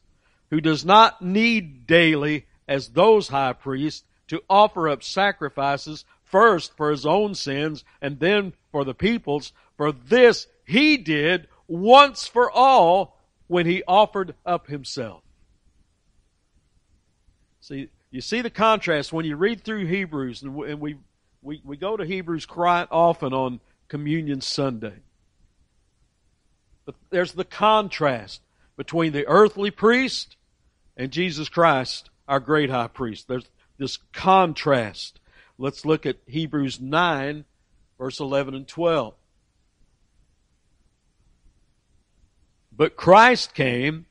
who 0.49 0.60
does 0.60 0.84
not 0.84 1.21
need 1.21 1.86
daily, 1.86 2.47
as 2.67 2.89
those 2.89 3.27
high 3.27 3.53
priests, 3.53 4.03
to 4.27 4.41
offer 4.49 4.89
up 4.89 5.03
sacrifices 5.03 6.05
first 6.23 6.75
for 6.75 6.91
his 6.91 7.05
own 7.05 7.35
sins 7.35 7.83
and 8.01 8.19
then 8.19 8.53
for 8.71 8.83
the 8.83 8.93
people's. 8.93 9.53
For 9.77 9.91
this 9.91 10.47
he 10.65 10.97
did 10.97 11.47
once 11.67 12.27
for 12.27 12.51
all 12.51 13.17
when 13.47 13.65
he 13.65 13.83
offered 13.87 14.35
up 14.45 14.67
himself. 14.67 15.21
See, 17.61 17.89
you 18.11 18.21
see 18.21 18.41
the 18.41 18.49
contrast 18.49 19.11
when 19.11 19.25
you 19.25 19.35
read 19.35 19.63
through 19.63 19.85
Hebrews, 19.85 20.41
and 20.41 20.55
we, 20.55 20.97
we, 21.41 21.61
we 21.63 21.77
go 21.77 21.97
to 21.97 22.05
Hebrews 22.05 22.45
quite 22.45 22.87
often 22.91 23.33
on 23.33 23.59
Communion 23.87 24.41
Sunday. 24.41 24.93
But 26.85 26.95
there's 27.09 27.33
the 27.33 27.43
contrast 27.43 28.41
between 28.77 29.11
the 29.11 29.27
earthly 29.27 29.71
priest 29.71 30.37
and 30.95 31.11
Jesus 31.11 31.49
Christ, 31.49 32.09
our 32.27 32.39
great 32.39 32.69
high 32.69 32.87
priest. 32.87 33.27
There's 33.27 33.49
this 33.77 33.97
contrast. 34.13 35.19
Let's 35.57 35.85
look 35.85 36.05
at 36.05 36.17
Hebrews 36.27 36.79
9, 36.79 37.45
verse 37.97 38.19
11 38.19 38.55
and 38.55 38.67
12. 38.67 39.13
But 42.71 42.95
Christ 42.95 43.55
came 43.55 44.05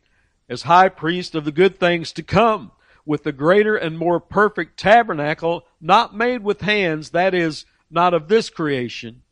as 0.48 0.62
high 0.62 0.88
priest 0.88 1.34
of 1.34 1.44
the 1.44 1.52
good 1.52 1.78
things 1.78 2.12
to 2.12 2.22
come, 2.22 2.72
with 3.04 3.22
the 3.22 3.32
greater 3.32 3.76
and 3.76 3.96
more 3.96 4.18
perfect 4.18 4.76
tabernacle, 4.76 5.64
not 5.80 6.16
made 6.16 6.42
with 6.42 6.60
hands, 6.62 7.10
that 7.10 7.34
is, 7.34 7.64
not 7.88 8.12
of 8.12 8.26
this 8.26 8.50
creation, 8.50 9.22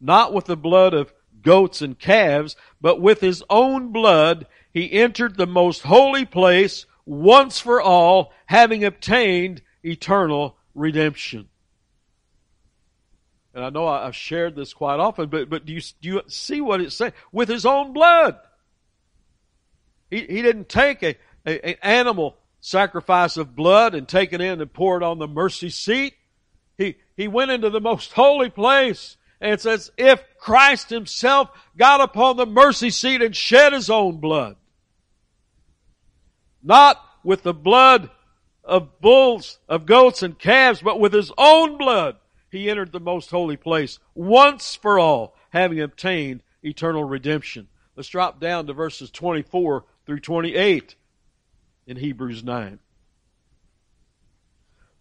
not 0.00 0.34
with 0.34 0.44
the 0.44 0.56
blood 0.56 0.92
of 0.92 1.14
goats 1.40 1.80
and 1.80 1.98
calves, 1.98 2.56
but 2.80 3.00
with 3.00 3.20
his 3.20 3.42
own 3.48 3.92
blood 3.92 4.46
he 4.72 4.92
entered 4.92 5.36
the 5.36 5.46
most 5.46 5.82
holy 5.82 6.24
place 6.24 6.84
once 7.06 7.60
for 7.60 7.80
all, 7.80 8.32
having 8.46 8.84
obtained 8.84 9.62
eternal 9.84 10.56
redemption. 10.74 11.48
And 13.54 13.64
I 13.64 13.70
know 13.70 13.86
I've 13.86 14.16
shared 14.16 14.56
this 14.56 14.74
quite 14.74 14.98
often, 14.98 15.28
but, 15.28 15.48
but 15.48 15.64
do 15.64 15.72
you, 15.72 15.80
do 16.02 16.08
you 16.08 16.22
see 16.26 16.60
what 16.60 16.80
it 16.80 16.92
says? 16.92 17.12
With 17.30 17.48
his 17.48 17.64
own 17.64 17.92
blood. 17.92 18.36
He, 20.10 20.18
he 20.18 20.42
didn't 20.42 20.68
take 20.68 21.02
a, 21.02 21.16
an 21.44 21.76
animal 21.82 22.36
sacrifice 22.60 23.36
of 23.36 23.54
blood 23.54 23.94
and 23.94 24.08
take 24.08 24.32
it 24.32 24.40
in 24.40 24.60
and 24.60 24.72
pour 24.72 24.96
it 24.96 25.02
on 25.04 25.18
the 25.18 25.28
mercy 25.28 25.70
seat. 25.70 26.14
He, 26.76 26.96
he 27.16 27.28
went 27.28 27.52
into 27.52 27.70
the 27.70 27.80
most 27.80 28.12
holy 28.12 28.50
place 28.50 29.16
And 29.40 29.52
it's 29.52 29.66
as 29.66 29.92
if 29.98 30.22
Christ 30.38 30.88
himself 30.88 31.50
got 31.76 32.00
upon 32.00 32.38
the 32.38 32.46
mercy 32.46 32.88
seat 32.88 33.20
and 33.20 33.36
shed 33.36 33.74
his 33.74 33.90
own 33.90 34.16
blood. 34.16 34.56
Not 36.62 36.98
with 37.22 37.42
the 37.42 37.52
blood 37.52 38.10
of 38.64 39.00
bulls, 39.00 39.58
of 39.68 39.86
goats 39.86 40.22
and 40.22 40.38
calves, 40.38 40.80
but 40.82 40.98
with 40.98 41.12
his 41.12 41.30
own 41.36 41.76
blood 41.76 42.16
he 42.50 42.70
entered 42.70 42.92
the 42.92 43.00
most 43.00 43.30
holy 43.30 43.56
place 43.56 43.98
once 44.14 44.74
for 44.74 44.98
all, 44.98 45.36
having 45.50 45.80
obtained 45.80 46.42
eternal 46.62 47.04
redemption. 47.04 47.68
Let's 47.96 48.08
drop 48.08 48.40
down 48.40 48.66
to 48.66 48.72
verses 48.72 49.10
24 49.10 49.84
through 50.06 50.20
28 50.20 50.94
in 51.86 51.96
Hebrews 51.96 52.42
9. 52.42 52.78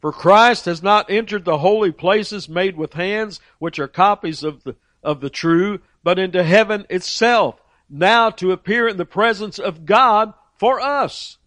For 0.01 0.11
Christ 0.11 0.65
has 0.65 0.83
not 0.83 1.09
entered 1.09 1.45
the 1.45 1.59
holy 1.59 1.91
places 1.91 2.49
made 2.49 2.75
with 2.75 2.93
hands, 2.93 3.39
which 3.59 3.79
are 3.79 3.87
copies 3.87 4.43
of 4.43 4.63
the, 4.63 4.75
of 5.01 5.21
the 5.21 5.29
true, 5.29 5.79
but 6.03 6.19
into 6.19 6.43
heaven 6.43 6.85
itself, 6.89 7.61
now 7.89 8.29
to 8.31 8.51
appear 8.51 8.87
in 8.87 8.97
the 8.97 9.05
presence 9.05 9.59
of 9.59 9.85
God 9.85 10.33
for 10.57 10.81
us. 10.81 11.37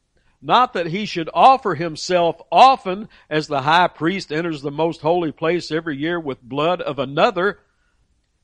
Not 0.46 0.74
that 0.74 0.86
he 0.86 1.06
should 1.06 1.28
offer 1.34 1.74
himself 1.74 2.40
often 2.52 3.08
as 3.28 3.48
the 3.48 3.62
high 3.62 3.88
priest 3.88 4.30
enters 4.30 4.62
the 4.62 4.70
most 4.70 5.00
holy 5.00 5.32
place 5.32 5.72
every 5.72 5.96
year 5.96 6.20
with 6.20 6.40
blood 6.40 6.80
of 6.80 7.00
another. 7.00 7.58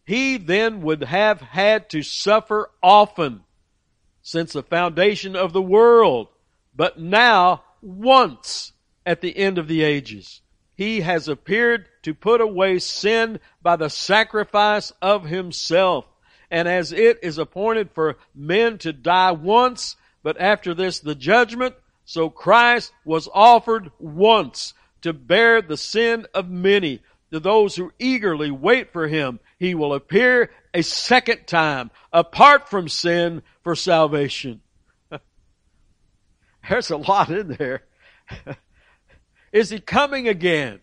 He 0.05 0.37
then 0.37 0.83
would 0.83 1.05
have 1.05 1.41
had 1.41 1.89
to 1.91 2.03
suffer 2.03 2.73
often 2.83 3.45
since 4.21 4.53
the 4.53 4.65
foundation 4.65 5.37
of 5.37 5.53
the 5.53 5.63
world. 5.63 6.27
But 6.75 6.99
now, 6.99 7.63
once 7.81 8.73
at 9.07 9.21
the 9.21 9.37
end 9.37 9.59
of 9.59 9.69
the 9.69 9.85
ages, 9.85 10.41
he 10.75 11.03
has 11.03 11.29
appeared 11.29 11.87
to 12.03 12.15
put 12.15 12.41
away 12.41 12.81
sin 12.81 13.39
by 13.63 13.77
the 13.77 13.89
sacrifice 13.89 14.93
of 15.01 15.27
himself. 15.27 16.05
And 16.51 16.67
as 16.67 16.91
it 16.91 17.21
is 17.23 17.39
appointed 17.39 17.93
for 17.93 18.17
men 18.35 18.79
to 18.79 18.93
die 18.93 19.31
once, 19.31 19.95
but 20.25 20.41
after 20.41 20.75
this 20.75 20.99
the 20.99 21.15
judgment, 21.15 21.77
so 22.05 22.31
Christ 22.31 22.93
was 23.05 23.29
offered 23.33 23.91
once 23.99 24.75
to 25.03 25.13
bear 25.13 25.63
the 25.63 25.77
sin 25.77 26.27
of 26.35 26.49
many. 26.49 27.01
To 27.33 27.41
those 27.41 27.77
who 27.77 27.93
eagerly 27.99 28.51
wait 28.51 28.93
for 28.93 29.09
him, 29.09 29.41
he 29.59 29.75
will 29.75 29.95
appear 29.95 30.51
a 30.75 30.83
second 30.83 31.47
time 31.47 31.91
apart 32.13 32.69
from 32.69 32.89
sin 32.89 33.43
for 33.63 33.75
salvation. 33.75 34.61
There's 36.69 36.91
a 36.91 36.99
lot 36.99 37.31
in 37.31 37.57
there. 37.59 37.85
is 39.53 39.71
he 39.71 39.81
coming 39.81 40.29
again? 40.29 40.81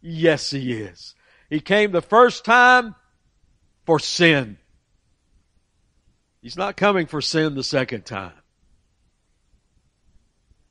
Yes, 0.00 0.50
he 0.50 0.72
is. 0.72 1.14
He 1.50 1.60
came 1.60 1.92
the 1.92 2.00
first 2.00 2.44
time 2.44 2.94
for 3.84 3.98
sin. 3.98 4.58
He's 6.40 6.56
not 6.56 6.76
coming 6.76 7.06
for 7.06 7.20
sin 7.20 7.54
the 7.54 7.64
second 7.64 8.06
time. 8.06 8.37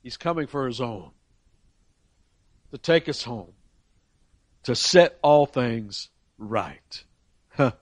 He's 0.07 0.15
coming 0.15 0.47
for 0.47 0.67
his 0.67 0.79
own. 0.79 1.11
To 2.71 2.77
take 2.77 3.09
us 3.09 3.23
home. 3.23 3.51
To 4.63 4.73
set 4.73 5.19
all 5.21 5.45
things 5.45 6.07
right. 6.37 7.03
Let, 7.57 7.73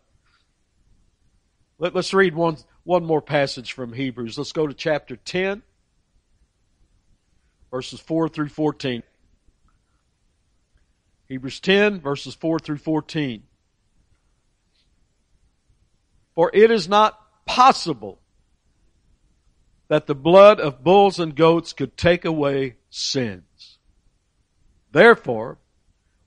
us 1.96 2.16
read 2.16 2.34
one, 2.34 2.58
one 2.84 3.06
more 3.06 3.22
passage 3.22 3.74
from 3.74 3.94
Hebrews. 3.94 4.40
Let's 4.40 4.54
go 4.54 4.66
to 4.66 4.74
chapter 4.74 5.18
10, 5.18 5.62
verses 7.70 8.00
4 8.00 8.30
through 8.30 8.50
14. 8.50 9.04
Hebrews 11.28 11.60
10, 11.60 12.00
verses 12.00 12.34
4 12.34 12.58
through 12.58 12.78
14. 12.78 13.44
For 16.34 16.50
it 16.52 16.72
is 16.72 16.90
not 16.90 17.20
possible 17.46 18.20
that 19.88 20.08
the 20.08 20.16
blood 20.16 20.60
of 20.60 20.84
bulls 20.84 21.20
and 21.20 21.36
goats 21.36 21.74
could 21.74 21.96
take 21.98 22.26
away 22.26 22.76
sins. 22.90 23.78
Therefore, 24.92 25.58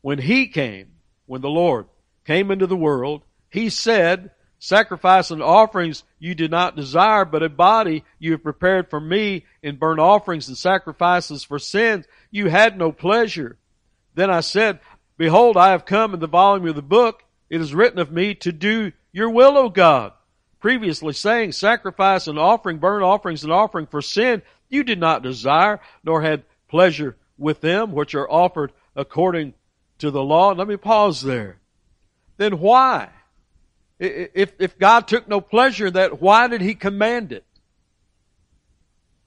when 0.01 0.19
he 0.19 0.47
came, 0.47 0.93
when 1.27 1.41
the 1.41 1.51
Lord 1.51 1.87
came 2.25 2.51
into 2.51 2.67
the 2.67 2.77
world, 2.77 3.23
he 3.51 3.69
said, 3.71 4.31
Sacrifice 4.61 5.31
and 5.31 5.43
offerings 5.43 6.03
you 6.19 6.35
did 6.35 6.51
not 6.51 6.75
desire, 6.75 7.25
but 7.25 7.45
a 7.45 7.49
body 7.49 8.05
you 8.19 8.33
have 8.33 8.43
prepared 8.43 8.91
for 8.91 9.01
me 9.01 9.45
in 9.63 9.77
burnt 9.77 10.01
offerings 10.01 10.49
and 10.49 10.57
sacrifices 10.57 11.45
for 11.45 11.61
sins 11.61 12.07
you 12.31 12.49
had 12.49 12.77
no 12.77 12.91
pleasure. 12.91 13.57
Then 14.15 14.31
I 14.31 14.41
said, 14.41 14.81
Behold, 15.17 15.57
I 15.57 15.71
have 15.71 15.85
come 15.85 16.13
in 16.13 16.21
the 16.21 16.27
volume 16.27 16.67
of 16.67 16.75
the 16.75 16.83
book. 16.83 17.23
It 17.49 17.61
is 17.61 17.75
written 17.75 18.01
of 18.01 18.11
me 18.11 18.35
to 18.37 18.53
do 18.53 18.93
your 19.13 19.31
will, 19.31 19.57
O 19.57 19.69
God 19.69 20.13
previously 20.61 21.13
saying, 21.13 21.53
sacrifice 21.53 22.27
and 22.27 22.39
offering, 22.39 22.79
burnt 22.79 23.05
offerings 23.05 23.45
and 23.45 23.53
offering 23.53 23.87
for 23.87 24.03
sin, 24.03 24.43
you 24.69 24.83
did 24.85 24.99
not 24.99 25.23
desire, 25.23 25.81
nor 26.05 26.23
had 26.23 26.45
pleasure 26.69 27.17
with 27.37 27.61
them, 27.61 27.93
which 27.93 28.15
are 28.15 28.31
offered 28.31 28.73
according 28.97 29.55
to 29.99 30.11
the 30.11 30.23
law. 30.23 30.53
Let 30.53 30.69
me 30.69 30.77
pause 30.77 31.23
there. 31.23 31.59
Then 32.37 32.59
why? 32.59 33.09
If, 33.99 34.53
if 34.59 34.79
God 34.79 35.09
took 35.09 35.29
no 35.29 35.41
pleasure 35.41 35.87
in 35.87 35.95
that, 35.95 36.21
why 36.21 36.49
did 36.49 36.61
He 36.61 36.75
command 36.75 37.33
it? 37.33 37.45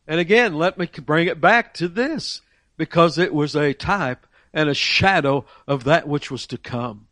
And 0.08 0.20
again, 0.20 0.56
let 0.56 0.78
me 0.78 0.88
bring 0.88 1.28
it 1.28 1.42
back 1.42 1.74
to 1.76 1.88
this, 1.88 2.42
because 2.78 3.18
it 3.18 3.34
was 3.34 3.56
a 3.56 3.74
type 3.74 4.26
and 4.54 4.70
a 4.70 4.74
shadow 4.74 5.46
of 5.68 5.84
that 5.86 6.08
which 6.08 6.30
was 6.30 6.48
to 6.48 6.58
come 6.58 7.08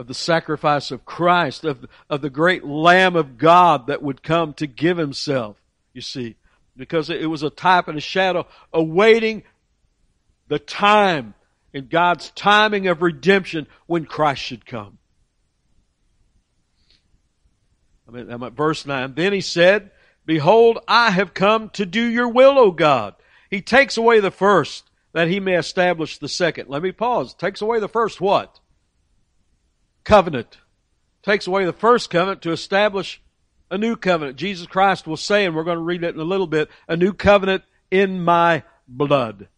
of 0.00 0.06
the 0.06 0.14
sacrifice 0.14 0.90
of 0.90 1.04
Christ, 1.04 1.62
of, 1.62 1.84
of 2.08 2.22
the 2.22 2.30
great 2.30 2.64
Lamb 2.64 3.16
of 3.16 3.36
God 3.36 3.88
that 3.88 4.02
would 4.02 4.22
come 4.22 4.54
to 4.54 4.66
give 4.66 4.96
himself, 4.96 5.58
you 5.92 6.00
see, 6.00 6.36
because 6.74 7.10
it 7.10 7.28
was 7.28 7.42
a 7.42 7.50
type 7.50 7.86
and 7.86 7.98
a 7.98 8.00
shadow 8.00 8.46
awaiting 8.72 9.42
the 10.48 10.58
time 10.58 11.34
in 11.74 11.88
God's 11.88 12.30
timing 12.30 12.86
of 12.86 13.02
redemption 13.02 13.66
when 13.84 14.06
Christ 14.06 14.40
should 14.40 14.64
come. 14.64 14.96
I 18.08 18.12
mean, 18.12 18.30
I'm 18.30 18.42
at 18.42 18.54
verse 18.54 18.86
9. 18.86 19.12
Then 19.14 19.34
he 19.34 19.42
said, 19.42 19.90
Behold, 20.24 20.78
I 20.88 21.10
have 21.10 21.34
come 21.34 21.68
to 21.74 21.84
do 21.84 22.02
your 22.02 22.28
will, 22.28 22.58
O 22.58 22.70
God. 22.70 23.16
He 23.50 23.60
takes 23.60 23.98
away 23.98 24.20
the 24.20 24.30
first 24.30 24.88
that 25.12 25.28
he 25.28 25.40
may 25.40 25.58
establish 25.58 26.16
the 26.16 26.26
second. 26.26 26.70
Let 26.70 26.82
me 26.82 26.90
pause. 26.90 27.34
Takes 27.34 27.60
away 27.60 27.80
the 27.80 27.86
first 27.86 28.18
what? 28.18 28.60
Covenant. 30.04 30.58
Takes 31.22 31.46
away 31.46 31.64
the 31.64 31.72
first 31.72 32.10
covenant 32.10 32.42
to 32.42 32.52
establish 32.52 33.20
a 33.70 33.78
new 33.78 33.96
covenant. 33.96 34.36
Jesus 34.36 34.66
Christ 34.66 35.06
will 35.06 35.16
say, 35.16 35.44
and 35.44 35.54
we're 35.54 35.64
going 35.64 35.76
to 35.76 35.82
read 35.82 36.02
it 36.02 36.14
in 36.14 36.20
a 36.20 36.24
little 36.24 36.46
bit, 36.46 36.70
a 36.88 36.96
new 36.96 37.12
covenant 37.12 37.62
in 37.90 38.22
my 38.22 38.62
blood. 38.88 39.48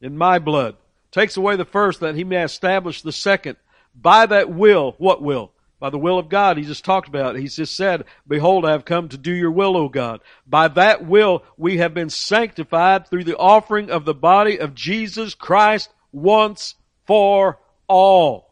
In 0.00 0.16
my 0.16 0.38
blood. 0.38 0.76
Takes 1.10 1.36
away 1.36 1.56
the 1.56 1.64
first 1.64 2.00
that 2.00 2.14
he 2.14 2.24
may 2.24 2.42
establish 2.42 3.02
the 3.02 3.12
second. 3.12 3.56
By 3.94 4.26
that 4.26 4.50
will, 4.50 4.94
what 4.98 5.22
will? 5.22 5.52
By 5.78 5.90
the 5.90 5.98
will 5.98 6.18
of 6.18 6.28
God, 6.28 6.56
he 6.56 6.64
just 6.64 6.84
talked 6.84 7.08
about. 7.08 7.36
It. 7.36 7.42
He 7.42 7.48
just 7.48 7.76
said, 7.76 8.04
Behold, 8.26 8.64
I 8.64 8.72
have 8.72 8.84
come 8.84 9.08
to 9.10 9.18
do 9.18 9.32
your 9.32 9.50
will, 9.50 9.76
O 9.76 9.88
God. 9.88 10.20
By 10.46 10.68
that 10.68 11.04
will, 11.04 11.44
we 11.56 11.78
have 11.78 11.94
been 11.94 12.10
sanctified 12.10 13.06
through 13.06 13.24
the 13.24 13.36
offering 13.36 13.90
of 13.90 14.04
the 14.04 14.14
body 14.14 14.58
of 14.58 14.74
Jesus 14.74 15.34
Christ 15.34 15.90
once 16.10 16.74
for 17.06 17.58
all. 17.86 18.43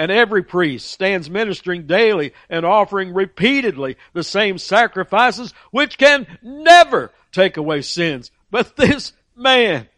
And 0.00 0.10
every 0.10 0.42
priest 0.42 0.90
stands 0.90 1.28
ministering 1.28 1.86
daily 1.86 2.32
and 2.48 2.64
offering 2.64 3.12
repeatedly 3.12 3.98
the 4.14 4.24
same 4.24 4.56
sacrifices 4.56 5.52
which 5.72 5.98
can 5.98 6.26
never 6.40 7.12
take 7.32 7.58
away 7.58 7.82
sins. 7.82 8.30
But 8.50 8.76
this 8.76 9.12
man, 9.36 9.88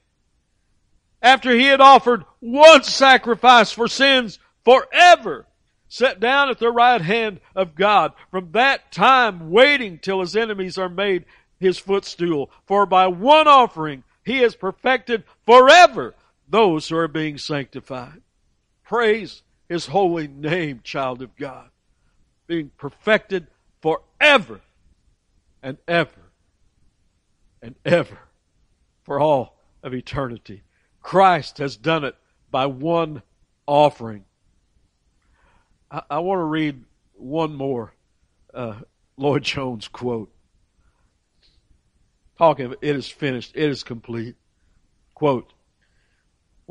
after 1.23 1.53
he 1.53 1.67
had 1.67 1.81
offered 1.81 2.25
one 2.41 2.83
sacrifice 2.83 3.71
for 3.71 3.87
sins 3.87 4.41
forever, 4.65 5.47
sat 5.87 6.19
down 6.19 6.51
at 6.51 6.59
the 6.59 6.73
right 6.73 7.01
hand 7.01 7.39
of 7.55 7.77
God. 7.77 8.13
From 8.33 8.51
that 8.55 8.91
time 8.91 9.53
waiting 9.53 10.01
till 10.01 10.19
his 10.19 10.35
enemies 10.35 10.79
are 10.79 10.89
made 10.89 11.27
his 11.61 11.79
footstool. 11.79 12.51
For 12.67 12.87
by 12.87 13.07
one 13.07 13.47
offering 13.47 14.03
he 14.25 14.39
has 14.39 14.57
perfected 14.57 15.23
forever 15.47 16.17
those 16.49 16.89
who 16.89 16.97
are 16.97 17.07
being 17.07 17.39
sanctified. 17.39 18.21
Praise 18.83 19.43
his 19.69 19.87
holy 19.87 20.29
name, 20.29 20.81
child 20.83 21.23
of 21.23 21.37
God, 21.37 21.71
being 22.47 22.71
perfected 22.77 23.47
forever 23.81 24.61
and 25.63 25.79
ever 25.87 26.31
and 27.63 27.75
ever 27.85 28.19
for 29.03 29.21
all 29.21 29.57
of 29.83 29.95
eternity. 29.95 30.63
Christ 31.01 31.59
has 31.59 31.77
done 31.77 32.05
it 32.05 32.15
by 32.51 32.67
one 32.67 33.23
offering. 33.67 34.25
I, 35.91 36.03
I 36.11 36.19
want 36.19 36.41
to 36.41 36.45
read 36.45 36.85
one 37.15 37.55
more 37.55 37.95
uh, 38.53 38.81
Lloyd 39.17 39.43
Jones 39.43 39.89
quote. 39.89 40.33
Talking 42.39 42.67
of 42.67 42.73
it 42.73 42.97
is 42.97 43.09
finished, 43.09 43.53
it 43.55 43.71
is 43.71 43.83
complete. 43.83 44.37
Quote 45.15 45.53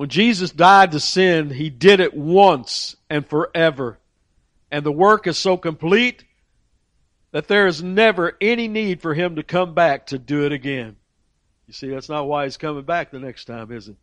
When 0.02 0.10
Jesus 0.10 0.50
died 0.50 0.94
to 0.94 1.00
sin, 1.00 1.52
He 1.52 1.70
did 1.70 2.00
it 2.00 2.16
once 2.16 2.96
and 3.08 3.24
forever. 3.24 4.00
And 4.72 4.84
the 4.84 4.92
work 4.92 5.28
is 5.28 5.38
so 5.38 5.58
complete 5.58 6.24
that 7.30 7.48
there 7.48 7.68
is 7.68 7.84
never 7.84 8.36
any 8.42 8.68
need 8.68 9.04
for 9.04 9.14
Him 9.14 9.36
to 9.36 9.44
come 9.44 9.76
back 9.76 10.08
to 10.08 10.18
do 10.18 10.44
it 10.48 10.54
again. 10.54 10.96
You 11.68 11.76
see, 11.76 11.90
that's 11.90 12.10
not 12.10 12.28
why 12.28 12.46
He's 12.46 12.58
coming 12.58 12.82
back 12.82 13.12
the 13.12 13.20
next 13.20 13.46
time, 13.46 13.72
is 13.72 13.90
it? 13.90 13.96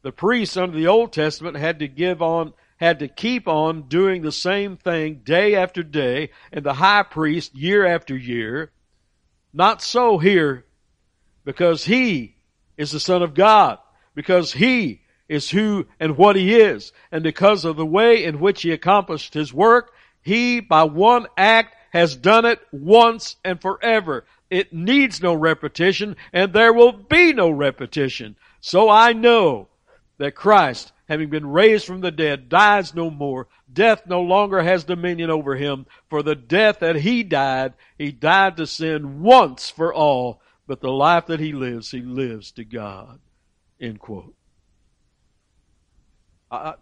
The 0.00 0.10
priests 0.10 0.56
under 0.56 0.74
the 0.74 0.86
Old 0.86 1.12
Testament 1.12 1.58
had 1.58 1.80
to 1.80 1.88
give 1.88 2.22
on 2.22 2.54
had 2.78 3.00
to 3.00 3.08
keep 3.08 3.46
on 3.46 3.88
doing 3.88 4.22
the 4.22 4.32
same 4.32 4.78
thing 4.78 5.20
day 5.22 5.54
after 5.54 5.82
day, 5.82 6.30
and 6.50 6.64
the 6.64 6.72
high 6.72 7.02
priest 7.02 7.54
year 7.54 7.84
after 7.84 8.16
year. 8.16 8.72
Not 9.52 9.82
so 9.82 10.16
here, 10.16 10.64
because 11.44 11.84
he 11.84 12.36
is 12.78 12.90
the 12.90 12.98
Son 12.98 13.22
of 13.22 13.34
God, 13.34 13.80
because 14.14 14.52
he 14.52 15.00
is 15.28 15.50
who 15.50 15.86
and 15.98 16.16
what 16.16 16.36
he 16.36 16.54
is, 16.54 16.92
and 17.10 17.22
because 17.22 17.64
of 17.64 17.76
the 17.76 17.86
way 17.86 18.24
in 18.24 18.40
which 18.40 18.62
he 18.62 18.72
accomplished 18.72 19.34
his 19.34 19.52
work, 19.52 19.92
he, 20.22 20.60
by 20.60 20.84
one 20.84 21.26
act, 21.36 21.74
has 21.92 22.16
done 22.16 22.44
it 22.44 22.60
once 22.72 23.36
and 23.44 23.60
forever. 23.60 24.24
It 24.50 24.72
needs 24.72 25.22
no 25.22 25.34
repetition, 25.34 26.16
and 26.32 26.52
there 26.52 26.72
will 26.72 26.92
be 26.92 27.32
no 27.32 27.50
repetition. 27.50 28.36
So 28.60 28.88
I 28.88 29.12
know 29.12 29.68
that 30.18 30.34
Christ 30.34 30.92
having 31.06 31.28
been 31.28 31.46
raised 31.46 31.86
from 31.86 32.00
the 32.00 32.10
dead, 32.10 32.48
dies 32.48 32.94
no 32.94 33.10
more. 33.10 33.46
Death 33.72 34.06
no 34.06 34.22
longer 34.22 34.62
has 34.62 34.84
dominion 34.84 35.30
over 35.30 35.56
him. 35.56 35.86
For 36.08 36.22
the 36.22 36.34
death 36.34 36.80
that 36.80 36.96
he 36.96 37.22
died, 37.22 37.74
he 37.98 38.10
died 38.10 38.56
to 38.56 38.66
sin 38.66 39.22
once 39.22 39.70
for 39.70 39.92
all. 39.92 40.40
But 40.66 40.80
the 40.80 40.90
life 40.90 41.26
that 41.26 41.40
he 41.40 41.52
lives, 41.52 41.90
he 41.90 42.00
lives 42.00 42.52
to 42.52 42.64
God. 42.64 43.20
End 43.80 43.98
quote. 43.98 44.34
I, 46.50 46.74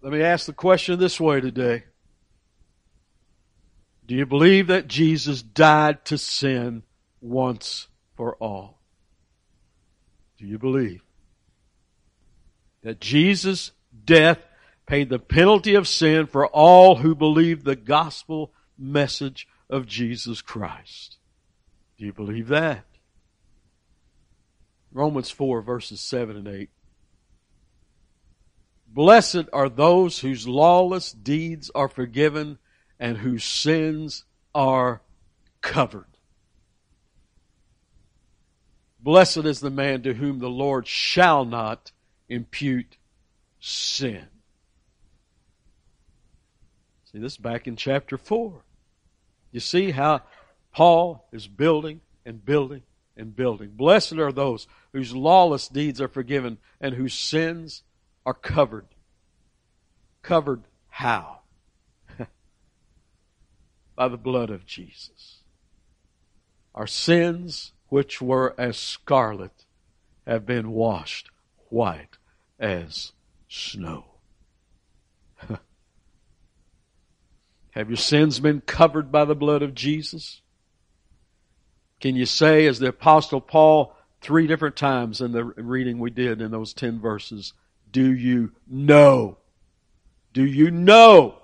let 0.00 0.12
me 0.12 0.22
ask 0.22 0.46
the 0.46 0.52
question 0.52 0.98
this 0.98 1.20
way 1.20 1.40
today. 1.40 1.84
Do 4.06 4.14
you 4.14 4.26
believe 4.26 4.66
that 4.66 4.88
Jesus 4.88 5.42
died 5.42 6.04
to 6.06 6.18
sin 6.18 6.82
once 7.20 7.88
for 8.16 8.34
all? 8.36 8.80
Do 10.38 10.46
you 10.46 10.58
believe? 10.58 11.02
that 12.82 13.00
Jesus' 13.00 13.72
death 14.04 14.38
paid 14.86 15.08
the 15.08 15.18
penalty 15.18 15.74
of 15.74 15.88
sin 15.88 16.26
for 16.26 16.46
all 16.46 16.96
who 16.96 17.14
believe 17.14 17.64
the 17.64 17.76
gospel 17.76 18.52
message 18.76 19.46
of 19.70 19.86
Jesus 19.86 20.42
Christ. 20.42 21.16
Do 21.98 22.04
you 22.04 22.12
believe 22.12 22.48
that? 22.48 22.84
Romans 24.92 25.30
4 25.30 25.62
verses 25.62 26.00
7 26.00 26.36
and 26.36 26.48
8. 26.48 26.70
Blessed 28.88 29.44
are 29.52 29.68
those 29.68 30.18
whose 30.18 30.46
lawless 30.46 31.12
deeds 31.12 31.70
are 31.74 31.88
forgiven 31.88 32.58
and 33.00 33.16
whose 33.18 33.44
sins 33.44 34.24
are 34.54 35.00
covered. 35.62 36.06
Blessed 39.00 39.38
is 39.38 39.60
the 39.60 39.70
man 39.70 40.02
to 40.02 40.14
whom 40.14 40.38
the 40.38 40.50
Lord 40.50 40.86
shall 40.86 41.44
not 41.44 41.90
impute 42.28 42.98
sin. 43.58 44.26
See, 47.10 47.18
this 47.18 47.36
back 47.36 47.66
in 47.66 47.76
chapter 47.76 48.16
4. 48.16 48.62
You 49.50 49.60
see 49.60 49.90
how 49.90 50.22
Paul 50.72 51.26
is 51.32 51.48
building 51.48 52.00
and 52.24 52.44
building 52.44 52.82
and 53.16 53.34
building. 53.36 53.70
Blessed 53.70 54.14
are 54.14 54.32
those 54.32 54.66
whose 54.92 55.14
lawless 55.14 55.68
deeds 55.68 56.00
are 56.00 56.08
forgiven 56.08 56.58
and 56.80 56.94
whose 56.94 57.14
sins 57.14 57.82
are 58.24 58.34
covered. 58.34 58.86
Covered 60.22 60.62
how? 60.88 61.40
By 63.96 64.08
the 64.08 64.16
blood 64.16 64.50
of 64.50 64.66
Jesus. 64.66 65.38
Our 66.74 66.86
sins, 66.86 67.72
which 67.88 68.22
were 68.22 68.54
as 68.56 68.76
scarlet, 68.78 69.66
have 70.26 70.46
been 70.46 70.70
washed 70.70 71.30
white 71.68 72.16
as 72.58 73.12
snow. 73.48 74.04
Have 77.70 77.88
your 77.88 77.96
sins 77.96 78.38
been 78.38 78.60
covered 78.60 79.10
by 79.10 79.24
the 79.24 79.34
blood 79.34 79.62
of 79.62 79.74
Jesus? 79.74 80.41
Can 82.02 82.16
you 82.16 82.26
say, 82.26 82.66
as 82.66 82.80
the 82.80 82.88
Apostle 82.88 83.40
Paul, 83.40 83.94
three 84.20 84.48
different 84.48 84.74
times 84.74 85.20
in 85.20 85.30
the 85.30 85.44
reading 85.44 86.00
we 86.00 86.10
did 86.10 86.42
in 86.42 86.50
those 86.50 86.74
ten 86.74 87.00
verses, 87.00 87.54
do 87.92 88.12
you 88.12 88.50
know? 88.66 89.38
Do 90.32 90.44
you 90.44 90.72
know? 90.72 91.36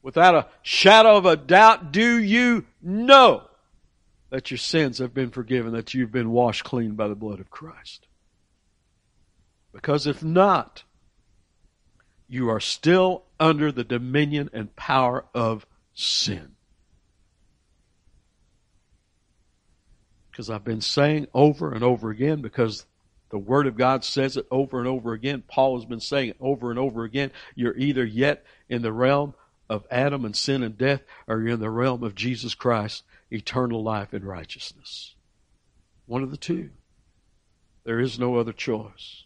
Without 0.00 0.36
a 0.36 0.46
shadow 0.62 1.16
of 1.16 1.26
a 1.26 1.36
doubt, 1.36 1.90
do 1.90 2.18
you 2.18 2.66
know 2.80 3.42
that 4.30 4.52
your 4.52 4.58
sins 4.58 4.98
have 4.98 5.12
been 5.12 5.30
forgiven, 5.30 5.72
that 5.72 5.92
you've 5.92 6.12
been 6.12 6.30
washed 6.30 6.62
clean 6.62 6.94
by 6.94 7.08
the 7.08 7.16
blood 7.16 7.40
of 7.40 7.50
Christ? 7.50 8.06
Because 9.72 10.06
if 10.06 10.22
not, 10.22 10.84
you 12.28 12.48
are 12.48 12.60
still 12.60 13.24
under 13.40 13.72
the 13.72 13.84
dominion 13.84 14.50
and 14.52 14.74
power 14.76 15.24
of 15.34 15.66
sin. 15.94 16.55
Because 20.36 20.50
I've 20.50 20.64
been 20.64 20.82
saying 20.82 21.28
over 21.32 21.72
and 21.72 21.82
over 21.82 22.10
again, 22.10 22.42
because 22.42 22.84
the 23.30 23.38
Word 23.38 23.66
of 23.66 23.78
God 23.78 24.04
says 24.04 24.36
it 24.36 24.46
over 24.50 24.78
and 24.78 24.86
over 24.86 25.14
again. 25.14 25.42
Paul 25.48 25.78
has 25.78 25.86
been 25.86 25.98
saying 25.98 26.28
it 26.28 26.36
over 26.40 26.68
and 26.68 26.78
over 26.78 27.04
again. 27.04 27.30
You're 27.54 27.74
either 27.78 28.04
yet 28.04 28.44
in 28.68 28.82
the 28.82 28.92
realm 28.92 29.32
of 29.70 29.86
Adam 29.90 30.26
and 30.26 30.36
sin 30.36 30.62
and 30.62 30.76
death, 30.76 31.00
or 31.26 31.40
you're 31.40 31.54
in 31.54 31.60
the 31.60 31.70
realm 31.70 32.02
of 32.02 32.14
Jesus 32.14 32.54
Christ, 32.54 33.02
eternal 33.30 33.82
life 33.82 34.12
and 34.12 34.26
righteousness. 34.26 35.14
One 36.04 36.22
of 36.22 36.30
the 36.30 36.36
two. 36.36 36.68
There 37.84 37.98
is 37.98 38.18
no 38.18 38.36
other 38.36 38.52
choice. 38.52 39.24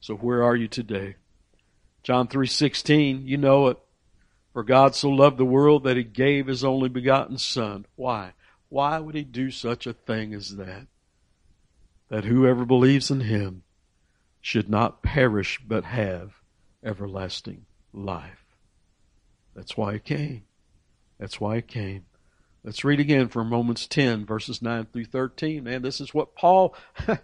So 0.00 0.16
where 0.16 0.42
are 0.42 0.56
you 0.56 0.66
today? 0.66 1.14
John 2.02 2.26
3:16, 2.26 3.24
you 3.24 3.36
know 3.36 3.68
it. 3.68 3.78
For 4.52 4.64
God 4.64 4.96
so 4.96 5.10
loved 5.10 5.38
the 5.38 5.44
world 5.44 5.84
that 5.84 5.96
he 5.96 6.02
gave 6.02 6.48
his 6.48 6.64
only 6.64 6.88
begotten 6.88 7.38
son. 7.38 7.86
Why? 7.94 8.32
Why 8.68 8.98
would 8.98 9.14
he 9.14 9.24
do 9.24 9.50
such 9.50 9.86
a 9.86 9.92
thing 9.92 10.34
as 10.34 10.56
that? 10.56 10.86
That 12.08 12.24
whoever 12.24 12.64
believes 12.64 13.10
in 13.10 13.20
him 13.20 13.62
should 14.40 14.68
not 14.68 15.02
perish 15.02 15.60
but 15.66 15.84
have 15.84 16.34
everlasting 16.84 17.66
life. 17.92 18.44
That's 19.54 19.76
why 19.76 19.94
he 19.94 19.98
came. 19.98 20.44
That's 21.18 21.40
why 21.40 21.56
he 21.56 21.62
came. 21.62 22.04
Let's 22.62 22.84
read 22.84 23.00
again 23.00 23.28
from 23.28 23.52
Romans 23.52 23.86
10, 23.86 24.26
verses 24.26 24.60
9 24.60 24.86
through 24.92 25.06
13. 25.06 25.64
Man, 25.64 25.82
this 25.82 26.00
is 26.00 26.12
what 26.12 26.34
Paul 26.34 26.74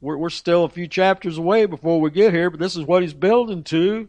we're, 0.00 0.16
we're 0.16 0.28
still 0.28 0.64
a 0.64 0.68
few 0.68 0.86
chapters 0.86 1.38
away 1.38 1.66
before 1.66 2.00
we 2.00 2.10
get 2.10 2.32
here, 2.32 2.50
but 2.50 2.60
this 2.60 2.76
is 2.76 2.84
what 2.84 3.02
he's 3.02 3.14
building 3.14 3.62
to. 3.64 4.08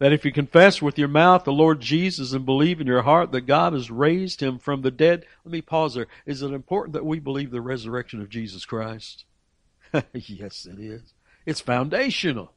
That 0.00 0.12
if 0.12 0.24
you 0.24 0.32
confess 0.32 0.82
with 0.82 0.98
your 0.98 1.08
mouth 1.08 1.44
the 1.44 1.52
Lord 1.52 1.80
Jesus 1.80 2.32
and 2.32 2.44
believe 2.44 2.80
in 2.80 2.86
your 2.88 3.02
heart 3.02 3.30
that 3.30 3.42
God 3.42 3.72
has 3.74 3.90
raised 3.90 4.40
him 4.42 4.58
from 4.58 4.82
the 4.82 4.90
dead, 4.90 5.24
let 5.44 5.52
me 5.52 5.60
pause 5.60 5.94
there. 5.94 6.08
Is 6.26 6.42
it 6.42 6.52
important 6.52 6.94
that 6.94 7.06
we 7.06 7.20
believe 7.20 7.52
the 7.52 7.60
resurrection 7.60 8.20
of 8.20 8.28
Jesus 8.28 8.64
Christ? 8.64 9.24
yes, 10.12 10.66
it 10.66 10.80
is. 10.80 11.14
It's 11.46 11.60
foundational. 11.60 12.52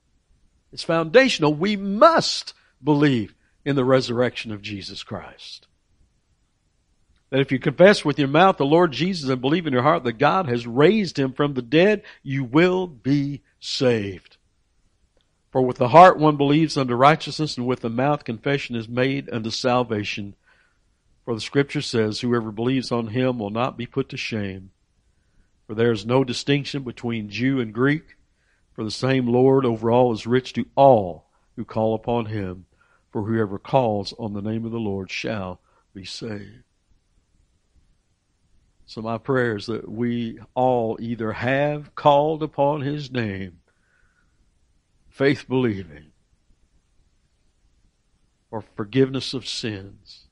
It's 0.72 0.84
foundational. 0.84 1.54
We 1.54 1.76
must 1.76 2.56
believe 2.84 3.36
in 3.64 3.76
the 3.76 3.86
resurrection 3.86 4.52
of 4.52 4.64
Jesus 4.64 5.04
Christ 5.04 5.68
that 7.34 7.42
if 7.42 7.52
you 7.52 7.58
confess 7.58 8.06
with 8.06 8.20
your 8.20 8.28
mouth 8.28 8.58
the 8.58 8.64
Lord 8.64 8.92
Jesus 8.92 9.28
and 9.28 9.42
believe 9.42 9.66
in 9.66 9.74
your 9.74 9.82
heart 9.82 10.04
that 10.04 10.20
God 10.20 10.48
has 10.48 10.68
raised 10.68 11.18
him 11.18 11.34
from 11.34 11.56
the 11.56 11.64
dead, 11.64 12.04
you 12.22 12.44
will 12.44 12.86
be 12.86 13.42
saved. 13.60 14.33
For 15.54 15.62
with 15.62 15.78
the 15.78 15.90
heart 15.90 16.18
one 16.18 16.36
believes 16.36 16.78
unto 16.78 16.96
righteousness, 16.96 17.58
and 17.58 17.68
with 17.68 17.82
the 17.82 17.90
mouth 17.90 18.24
confession 18.24 18.76
is 18.76 18.90
made 18.90 19.30
unto 19.30 19.52
salvation. 19.52 20.36
For 21.24 21.36
the 21.36 21.42
scripture 21.42 21.80
says, 21.80 22.20
Whoever 22.20 22.52
believes 22.52 22.92
on 22.92 23.10
him 23.10 23.38
will 23.38 23.52
not 23.52 23.78
be 23.78 23.86
put 23.86 24.10
to 24.10 24.18
shame. 24.18 24.72
For 25.68 25.76
there 25.76 25.92
is 25.92 26.08
no 26.08 26.24
distinction 26.24 26.82
between 26.82 27.30
Jew 27.30 27.60
and 27.60 27.72
Greek, 27.72 28.18
for 28.74 28.84
the 28.84 28.90
same 28.90 29.28
Lord 29.28 29.64
over 29.64 29.92
all 29.92 30.12
is 30.12 30.26
rich 30.26 30.54
to 30.54 30.66
all 30.76 31.28
who 31.56 31.64
call 31.64 31.94
upon 31.94 32.26
him. 32.26 32.66
For 33.12 33.22
whoever 33.22 33.60
calls 33.60 34.12
on 34.18 34.34
the 34.34 34.42
name 34.42 34.66
of 34.66 34.72
the 34.72 34.80
Lord 34.80 35.12
shall 35.12 35.62
be 35.94 36.04
saved. 36.04 36.64
So 38.88 39.04
my 39.04 39.20
prayer 39.20 39.58
is 39.58 39.68
that 39.68 39.88
we 39.88 40.40
all 40.56 40.98
either 41.00 41.32
have 41.32 41.94
called 41.94 42.42
upon 42.42 42.82
his 42.82 43.12
name, 43.12 43.60
faith 45.14 45.48
believing, 45.48 46.08
or 48.50 48.64
forgiveness 48.76 49.36
of 49.36 49.48
sins, 49.48 50.26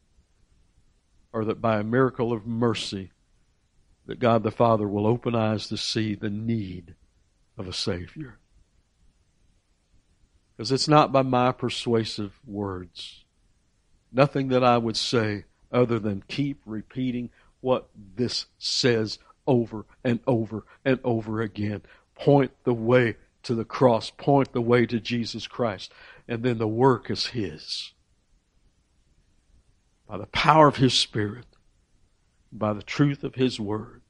or 1.31 1.45
that 1.45 1.61
by 1.61 1.79
a 1.79 1.83
miracle 1.83 2.33
of 2.33 2.47
mercy, 2.47 3.11
that 4.07 4.17
God 4.17 4.41
the 4.41 4.49
Father 4.49 4.87
will 4.87 5.05
open 5.05 5.35
eyes 5.35 5.67
to 5.67 5.77
see 5.77 6.15
the 6.15 6.31
need 6.31 6.95
of 7.59 7.67
a 7.67 7.73
Savior. 7.73 8.39
Because 10.57 10.71
it's 10.71 10.87
not 10.87 11.11
by 11.11 11.21
my 11.21 11.51
persuasive 11.51 12.39
words. 12.45 13.23
Nothing 14.11 14.47
that 14.47 14.63
I 14.63 14.79
would 14.79 14.97
say 14.97 15.45
other 15.71 15.99
than 15.99 16.23
keep 16.27 16.59
repeating 16.65 17.29
what 17.61 17.87
this 18.15 18.47
says 18.57 19.19
over 19.45 19.85
and 20.03 20.19
over 20.25 20.65
and 20.83 20.99
over 21.03 21.41
again. 21.41 21.83
Point 22.15 22.51
the 22.63 22.73
way 22.73 23.17
to 23.43 23.55
the 23.55 23.65
cross, 23.65 24.09
point 24.09 24.53
the 24.53 24.61
way 24.61 24.85
to 24.85 24.99
Jesus 24.99 25.47
Christ, 25.47 25.91
and 26.27 26.43
then 26.43 26.57
the 26.57 26.67
work 26.67 27.09
is 27.09 27.27
His. 27.27 27.93
By 30.07 30.17
the 30.17 30.27
power 30.27 30.67
of 30.67 30.77
His 30.77 30.93
Spirit, 30.93 31.45
by 32.51 32.73
the 32.73 32.83
truth 32.83 33.23
of 33.23 33.35
His 33.35 33.59
Word, 33.59 34.01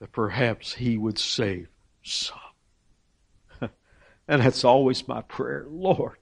that 0.00 0.12
perhaps 0.12 0.74
He 0.74 0.96
would 0.96 1.18
save 1.18 1.68
some. 2.02 2.38
and 4.28 4.42
that's 4.42 4.64
always 4.64 5.06
my 5.06 5.22
prayer. 5.22 5.66
Lord, 5.68 6.16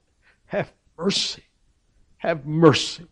have 0.45 0.71
mercy. 0.97 1.43
Have 2.17 2.45
mercy. 2.45 3.07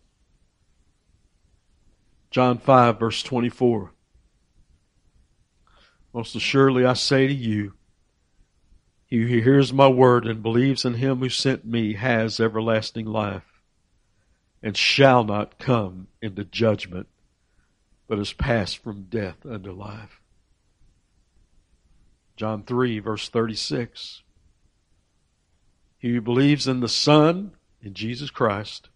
John 2.30 2.58
5, 2.58 3.00
verse 3.00 3.22
24. 3.24 3.90
Most 6.12 6.34
assuredly 6.34 6.84
I 6.84 6.92
say 6.92 7.26
to 7.26 7.34
you, 7.34 7.74
he 9.10 9.18
who 9.18 9.40
hears 9.40 9.72
my 9.72 9.88
word 9.88 10.24
and 10.24 10.42
believes 10.42 10.84
in 10.84 10.94
him 10.94 11.18
who 11.18 11.28
sent 11.28 11.64
me 11.64 11.94
has 11.94 12.38
everlasting 12.38 13.06
life, 13.06 13.60
and 14.62 14.76
shall 14.76 15.24
not 15.24 15.58
come 15.58 16.06
into 16.22 16.44
judgment, 16.44 17.08
but 18.06 18.20
is 18.20 18.32
passed 18.32 18.78
from 18.78 19.08
death 19.10 19.44
unto 19.44 19.72
life. 19.72 20.20
John 22.36 22.62
3, 22.62 23.00
verse 23.00 23.28
36. 23.28 24.22
He 25.98 26.14
who 26.14 26.20
believes 26.20 26.68
in 26.68 26.80
the 26.80 26.88
Son, 26.88 27.52
in 27.82 27.94
Jesus 27.94 28.30
Christ, 28.30 28.88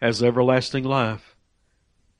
has 0.00 0.22
everlasting 0.22 0.84
life. 0.84 1.36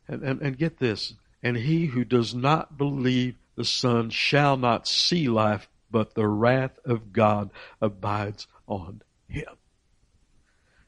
And, 0.07 0.23
and, 0.23 0.41
and 0.41 0.59
get 0.59 0.79
this, 0.79 1.15
and 1.43 1.57
he 1.57 1.87
who 1.87 2.05
does 2.05 2.35
not 2.35 2.77
believe 2.77 3.37
the 3.57 3.65
Son 3.65 4.11
shall 4.11 4.57
not 4.57 4.89
see 4.89 5.29
life, 5.29 5.69
but 5.91 6.15
the 6.15 6.27
wrath 6.27 6.79
of 6.85 7.13
God 7.13 7.51
abides 7.81 8.47
on 8.67 9.03
him. 9.29 9.57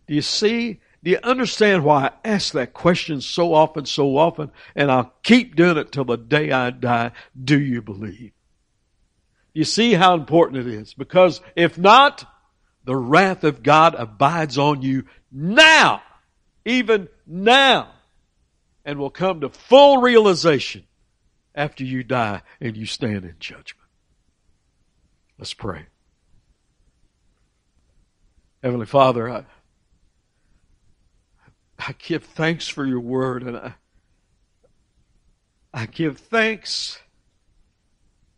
Do 0.06 0.14
you 0.14 0.22
see? 0.22 0.80
Do 1.02 1.10
you 1.10 1.18
understand 1.22 1.84
why 1.84 2.06
I 2.06 2.28
ask 2.28 2.52
that 2.52 2.74
question 2.74 3.20
so 3.20 3.54
often, 3.54 3.86
so 3.86 4.16
often, 4.16 4.52
and 4.76 4.90
I'll 4.90 5.12
keep 5.22 5.56
doing 5.56 5.76
it 5.76 5.90
till 5.90 6.04
the 6.04 6.16
day 6.16 6.52
I 6.52 6.70
die? 6.70 7.10
Do 7.42 7.60
you 7.60 7.82
believe? 7.82 8.32
You 9.52 9.64
see 9.64 9.94
how 9.94 10.14
important 10.14 10.66
it 10.66 10.72
is? 10.72 10.94
Because 10.94 11.40
if 11.56 11.76
not, 11.76 12.24
the 12.84 12.96
wrath 12.96 13.44
of 13.44 13.62
God 13.62 13.94
abides 13.96 14.58
on 14.58 14.82
you 14.82 15.04
now, 15.30 16.02
even 16.64 17.08
now 17.26 17.92
and 18.84 18.98
will 18.98 19.10
come 19.10 19.40
to 19.40 19.48
full 19.48 19.98
realization 19.98 20.84
after 21.54 21.84
you 21.84 22.02
die 22.02 22.42
and 22.60 22.76
you 22.76 22.86
stand 22.86 23.24
in 23.24 23.34
judgment. 23.38 23.81
Let's 25.42 25.54
pray. 25.54 25.86
Heavenly 28.62 28.86
Father, 28.86 29.28
I, 29.28 29.44
I 31.80 31.96
give 31.98 32.22
thanks 32.22 32.68
for 32.68 32.86
your 32.86 33.00
word 33.00 33.42
and 33.42 33.56
I, 33.56 33.74
I 35.74 35.86
give 35.86 36.18
thanks 36.18 37.00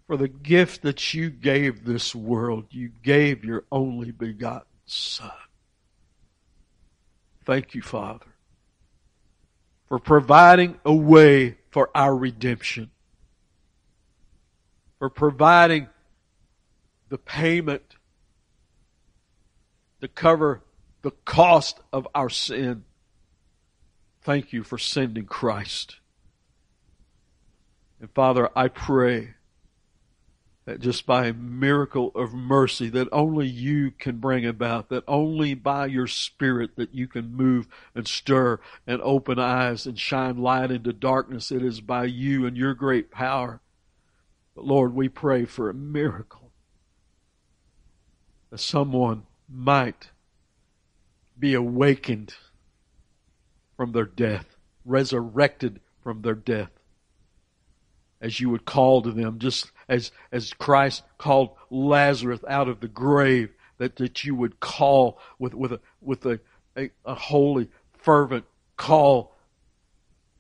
for 0.07 0.17
the 0.17 0.29
gift 0.29 0.81
that 0.81 1.13
you 1.13 1.29
gave 1.29 1.85
this 1.85 2.15
world. 2.15 2.69
You 2.71 2.89
gave 3.03 3.45
your 3.45 3.65
only 3.71 4.11
begotten 4.11 4.67
Son. 4.87 5.31
Thank 7.45 7.75
you, 7.75 7.83
Father 7.83 8.25
for 9.91 9.99
providing 9.99 10.81
a 10.87 10.95
way 10.95 11.59
for 11.71 11.91
our 11.95 12.17
redemption, 12.17 12.91
for 14.99 15.11
providing 15.11 15.87
the 17.15 17.19
payment 17.19 17.95
to 20.01 20.09
cover 20.09 20.65
the 21.03 21.13
cost 21.13 21.79
of 21.93 22.09
our 22.13 22.29
sin. 22.29 22.83
Thank 24.23 24.53
you 24.53 24.65
for 24.65 24.79
sending 24.79 25.27
Christ. 25.27 26.01
And 28.01 28.11
Father, 28.11 28.51
I 28.57 28.67
pray 28.67 29.35
that 30.65 30.81
just 30.81 31.07
by 31.07 31.27
a 31.27 31.33
miracle 31.33 32.11
of 32.17 32.35
mercy 32.35 32.89
that 32.89 33.07
only 33.13 33.47
you 33.47 33.93
can 33.93 34.17
bring 34.17 34.45
about, 34.45 34.89
that 34.89 35.05
only 35.07 35.55
by 35.55 35.87
your 35.87 36.09
Spirit 36.09 36.75
that 36.75 36.93
you 36.93 37.07
can 37.07 37.33
move 37.33 37.69
and 37.95 38.09
stir 38.09 38.59
and 38.89 39.01
open 39.03 39.39
eyes 39.39 39.87
and 39.87 39.97
shine 39.97 40.39
light 40.39 40.73
into 40.73 40.93
darkness. 40.93 41.53
It 41.53 41.63
is 41.63 41.81
by 41.81 42.07
you 42.07 42.45
and 42.45 42.57
your 42.57 42.75
great 42.75 43.13
power. 43.13 43.61
But 44.57 44.65
Lord, 44.65 44.97
we 44.97 45.09
pray 45.09 45.45
for 45.45 45.71
a 45.71 45.75
miracle 45.75 46.44
that 48.55 48.61
someone 48.61 49.25
might 49.49 50.11
be 51.37 51.55
awakened 51.55 52.33
from 53.77 53.91
their 53.91 54.05
death, 54.05 54.47
resurrected 54.85 55.81
from 56.05 56.23
their 56.23 56.37
death 56.37 56.71
as 58.21 58.39
you 58.39 58.49
would 58.49 58.65
call 58.65 59.03
to 59.03 59.11
them, 59.11 59.41
just 59.41 59.73
as, 59.89 60.13
as 60.31 60.53
Christ 60.53 61.03
called 61.19 61.57
Lazarus 61.69 62.39
out 62.47 62.69
of 62.69 62.79
the 62.79 62.87
grave, 62.87 63.51
that, 63.79 63.97
that 63.97 64.23
you 64.23 64.37
would 64.37 64.61
call 64.61 65.19
with, 65.41 65.53
with, 65.53 65.73
a, 65.73 65.81
with 66.01 66.25
a, 66.25 66.39
a, 66.77 66.91
a 67.05 67.17
holy, 67.17 67.69
fervent 67.99 68.45
call, 68.77 69.35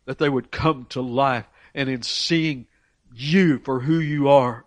that 0.05 0.19
they 0.19 0.29
would 0.29 0.53
come 0.53 0.87
to 0.91 1.01
life. 1.01 1.47
And 1.75 1.89
in 1.89 2.03
seeing 2.03 2.69
you 3.13 3.59
for 3.59 3.81
who 3.81 3.99
you 3.99 4.29
are, 4.29 4.67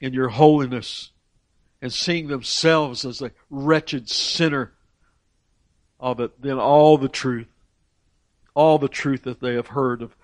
in 0.00 0.12
your 0.12 0.28
holiness, 0.28 1.12
and 1.80 1.92
seeing 1.92 2.28
themselves 2.28 3.04
as 3.04 3.22
a 3.22 3.32
wretched 3.50 4.08
sinner, 4.08 4.72
of 6.00 6.20
it, 6.20 6.40
then 6.40 6.58
all 6.58 6.96
the 6.96 7.08
truth, 7.08 7.48
all 8.54 8.78
the 8.78 8.88
truth 8.88 9.24
that 9.24 9.40
they 9.40 9.54
have 9.54 9.68
heard 9.68 10.00
of 10.00 10.14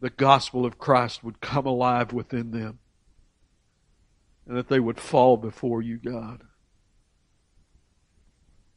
the 0.00 0.10
gospel 0.10 0.64
of 0.64 0.78
Christ 0.78 1.24
would 1.24 1.40
come 1.40 1.66
alive 1.66 2.12
within 2.12 2.50
them 2.50 2.78
and 4.46 4.56
that 4.56 4.68
they 4.68 4.80
would 4.80 5.00
fall 5.00 5.36
before 5.36 5.82
you, 5.82 5.98
God, 5.98 6.42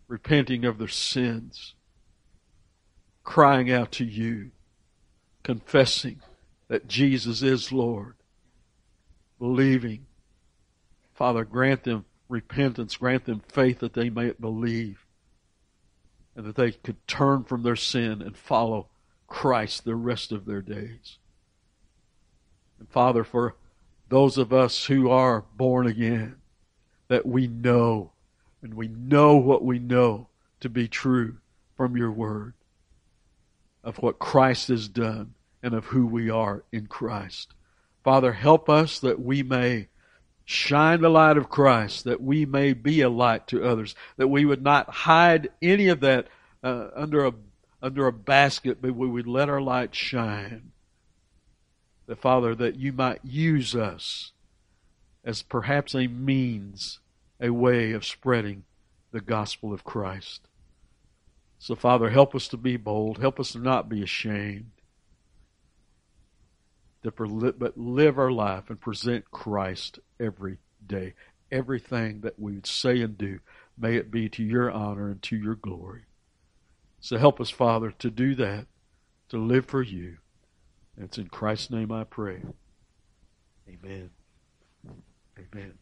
repenting 0.08 0.66
of 0.66 0.78
their 0.78 0.88
sins, 0.88 1.76
crying 3.24 3.72
out 3.72 3.92
to 3.94 4.06
you, 4.06 4.52
confessing 5.44 6.22
that 6.68 6.88
Jesus 6.88 7.42
is 7.42 7.72
Lord, 7.72 8.16
believing. 9.40 10.08
Father, 11.22 11.46
grant 11.46 11.84
them 11.84 12.04
repentance, 12.30 12.98
grant 12.98 13.26
them 13.26 13.44
faith 13.48 13.78
that 13.82 13.94
they 13.94 14.10
may 14.10 14.32
believe 14.32 15.06
and 16.36 16.48
that 16.48 16.56
they 16.56 16.72
could 16.72 16.98
turn 17.06 17.44
from 17.44 17.62
their 17.62 17.76
sin 17.76 18.24
and 18.24 18.36
follow 18.36 18.88
Christ 19.28 19.86
the 19.86 19.94
rest 19.94 20.32
of 20.32 20.46
their 20.46 20.64
days. 20.64 21.20
And 22.80 22.90
Father, 22.90 23.24
for 23.24 23.56
those 24.10 24.40
of 24.40 24.52
us 24.52 24.86
who 24.86 25.12
are 25.12 25.46
born 25.56 25.86
again, 25.86 26.38
that 27.08 27.28
we 27.28 27.46
know, 27.46 28.14
and 28.64 28.74
we 28.74 28.88
know 28.88 29.36
what 29.36 29.64
we 29.64 29.78
know 29.78 30.28
to 30.62 30.70
be 30.70 30.88
true 30.88 31.38
from 31.78 31.96
your 31.96 32.12
word 32.12 32.56
of 33.84 33.98
what 33.98 34.18
Christ 34.18 34.70
has 34.70 34.88
done 34.88 35.36
and 35.62 35.76
of 35.76 35.86
who 35.86 36.08
we 36.08 36.32
are 36.32 36.64
in 36.72 36.88
Christ. 36.88 37.54
Father, 38.04 38.34
help 38.34 38.68
us 38.68 38.98
that 39.02 39.20
we 39.20 39.44
may 39.44 39.88
shine 40.52 41.02
the 41.02 41.10
light 41.10 41.38
of 41.38 41.50
Christ, 41.50 42.04
that 42.04 42.22
we 42.22 42.46
may 42.46 42.74
be 42.74 43.02
a 43.02 43.10
light 43.10 43.48
to 43.48 43.64
others, 43.64 43.96
that 44.18 44.28
we 44.28 44.46
would 44.46 44.62
not 44.62 44.90
hide 44.90 45.50
any 45.62 45.88
of 45.88 46.02
that 46.02 46.28
uh, 46.64 46.90
under 46.96 47.26
a 47.26 47.34
under 47.82 48.06
a 48.06 48.14
basket, 48.14 48.78
but 48.80 48.96
we 48.96 49.08
would 49.08 49.26
let 49.26 49.50
our 49.50 49.62
light 49.62 49.96
shine. 49.96 50.72
That, 52.06 52.22
Father, 52.22 52.54
that 52.56 52.76
you 52.76 52.94
might 52.94 53.22
use 53.24 53.76
us 53.76 54.34
as 55.24 55.42
perhaps 55.42 55.96
a 55.96 56.06
means, 56.06 57.00
a 57.40 57.50
way 57.50 57.94
of 57.94 58.06
spreading 58.06 58.66
the 59.12 59.22
gospel 59.22 59.74
of 59.74 59.84
Christ. 59.84 60.48
So, 61.58 61.76
Father, 61.76 62.10
help 62.10 62.36
us 62.36 62.48
to 62.50 62.58
be 62.58 62.78
bold. 62.78 63.18
Help 63.18 63.40
us 63.40 63.54
to 63.54 63.60
not 63.60 63.90
be 63.90 64.04
ashamed. 64.04 64.72
But 67.04 67.78
live 67.78 68.20
our 68.20 68.32
life 68.32 68.70
and 68.70 68.80
present 68.80 69.32
Christ 69.32 70.00
every 70.20 70.58
day. 70.86 71.14
Everything 71.52 72.22
that 72.22 72.40
we 72.40 72.62
say 72.64 73.02
and 73.02 73.18
do, 73.18 73.40
may 73.78 73.96
it 73.96 74.12
be 74.12 74.30
to 74.30 74.44
your 74.44 74.72
honor 74.72 75.10
and 75.10 75.22
to 75.24 75.36
your 75.36 75.56
glory. 75.56 76.04
So 77.00 77.18
help 77.18 77.42
us, 77.42 77.50
Father, 77.50 77.92
to 78.00 78.10
do 78.12 78.36
that, 78.36 78.68
to 79.30 79.38
live 79.38 79.66
for 79.66 79.82
you. 79.82 80.18
It's 80.98 81.18
in 81.18 81.28
Christ's 81.28 81.72
name 81.72 81.92
I 81.92 82.04
pray. 82.04 82.44
Amen. 83.68 84.12
Amen. 85.38 85.74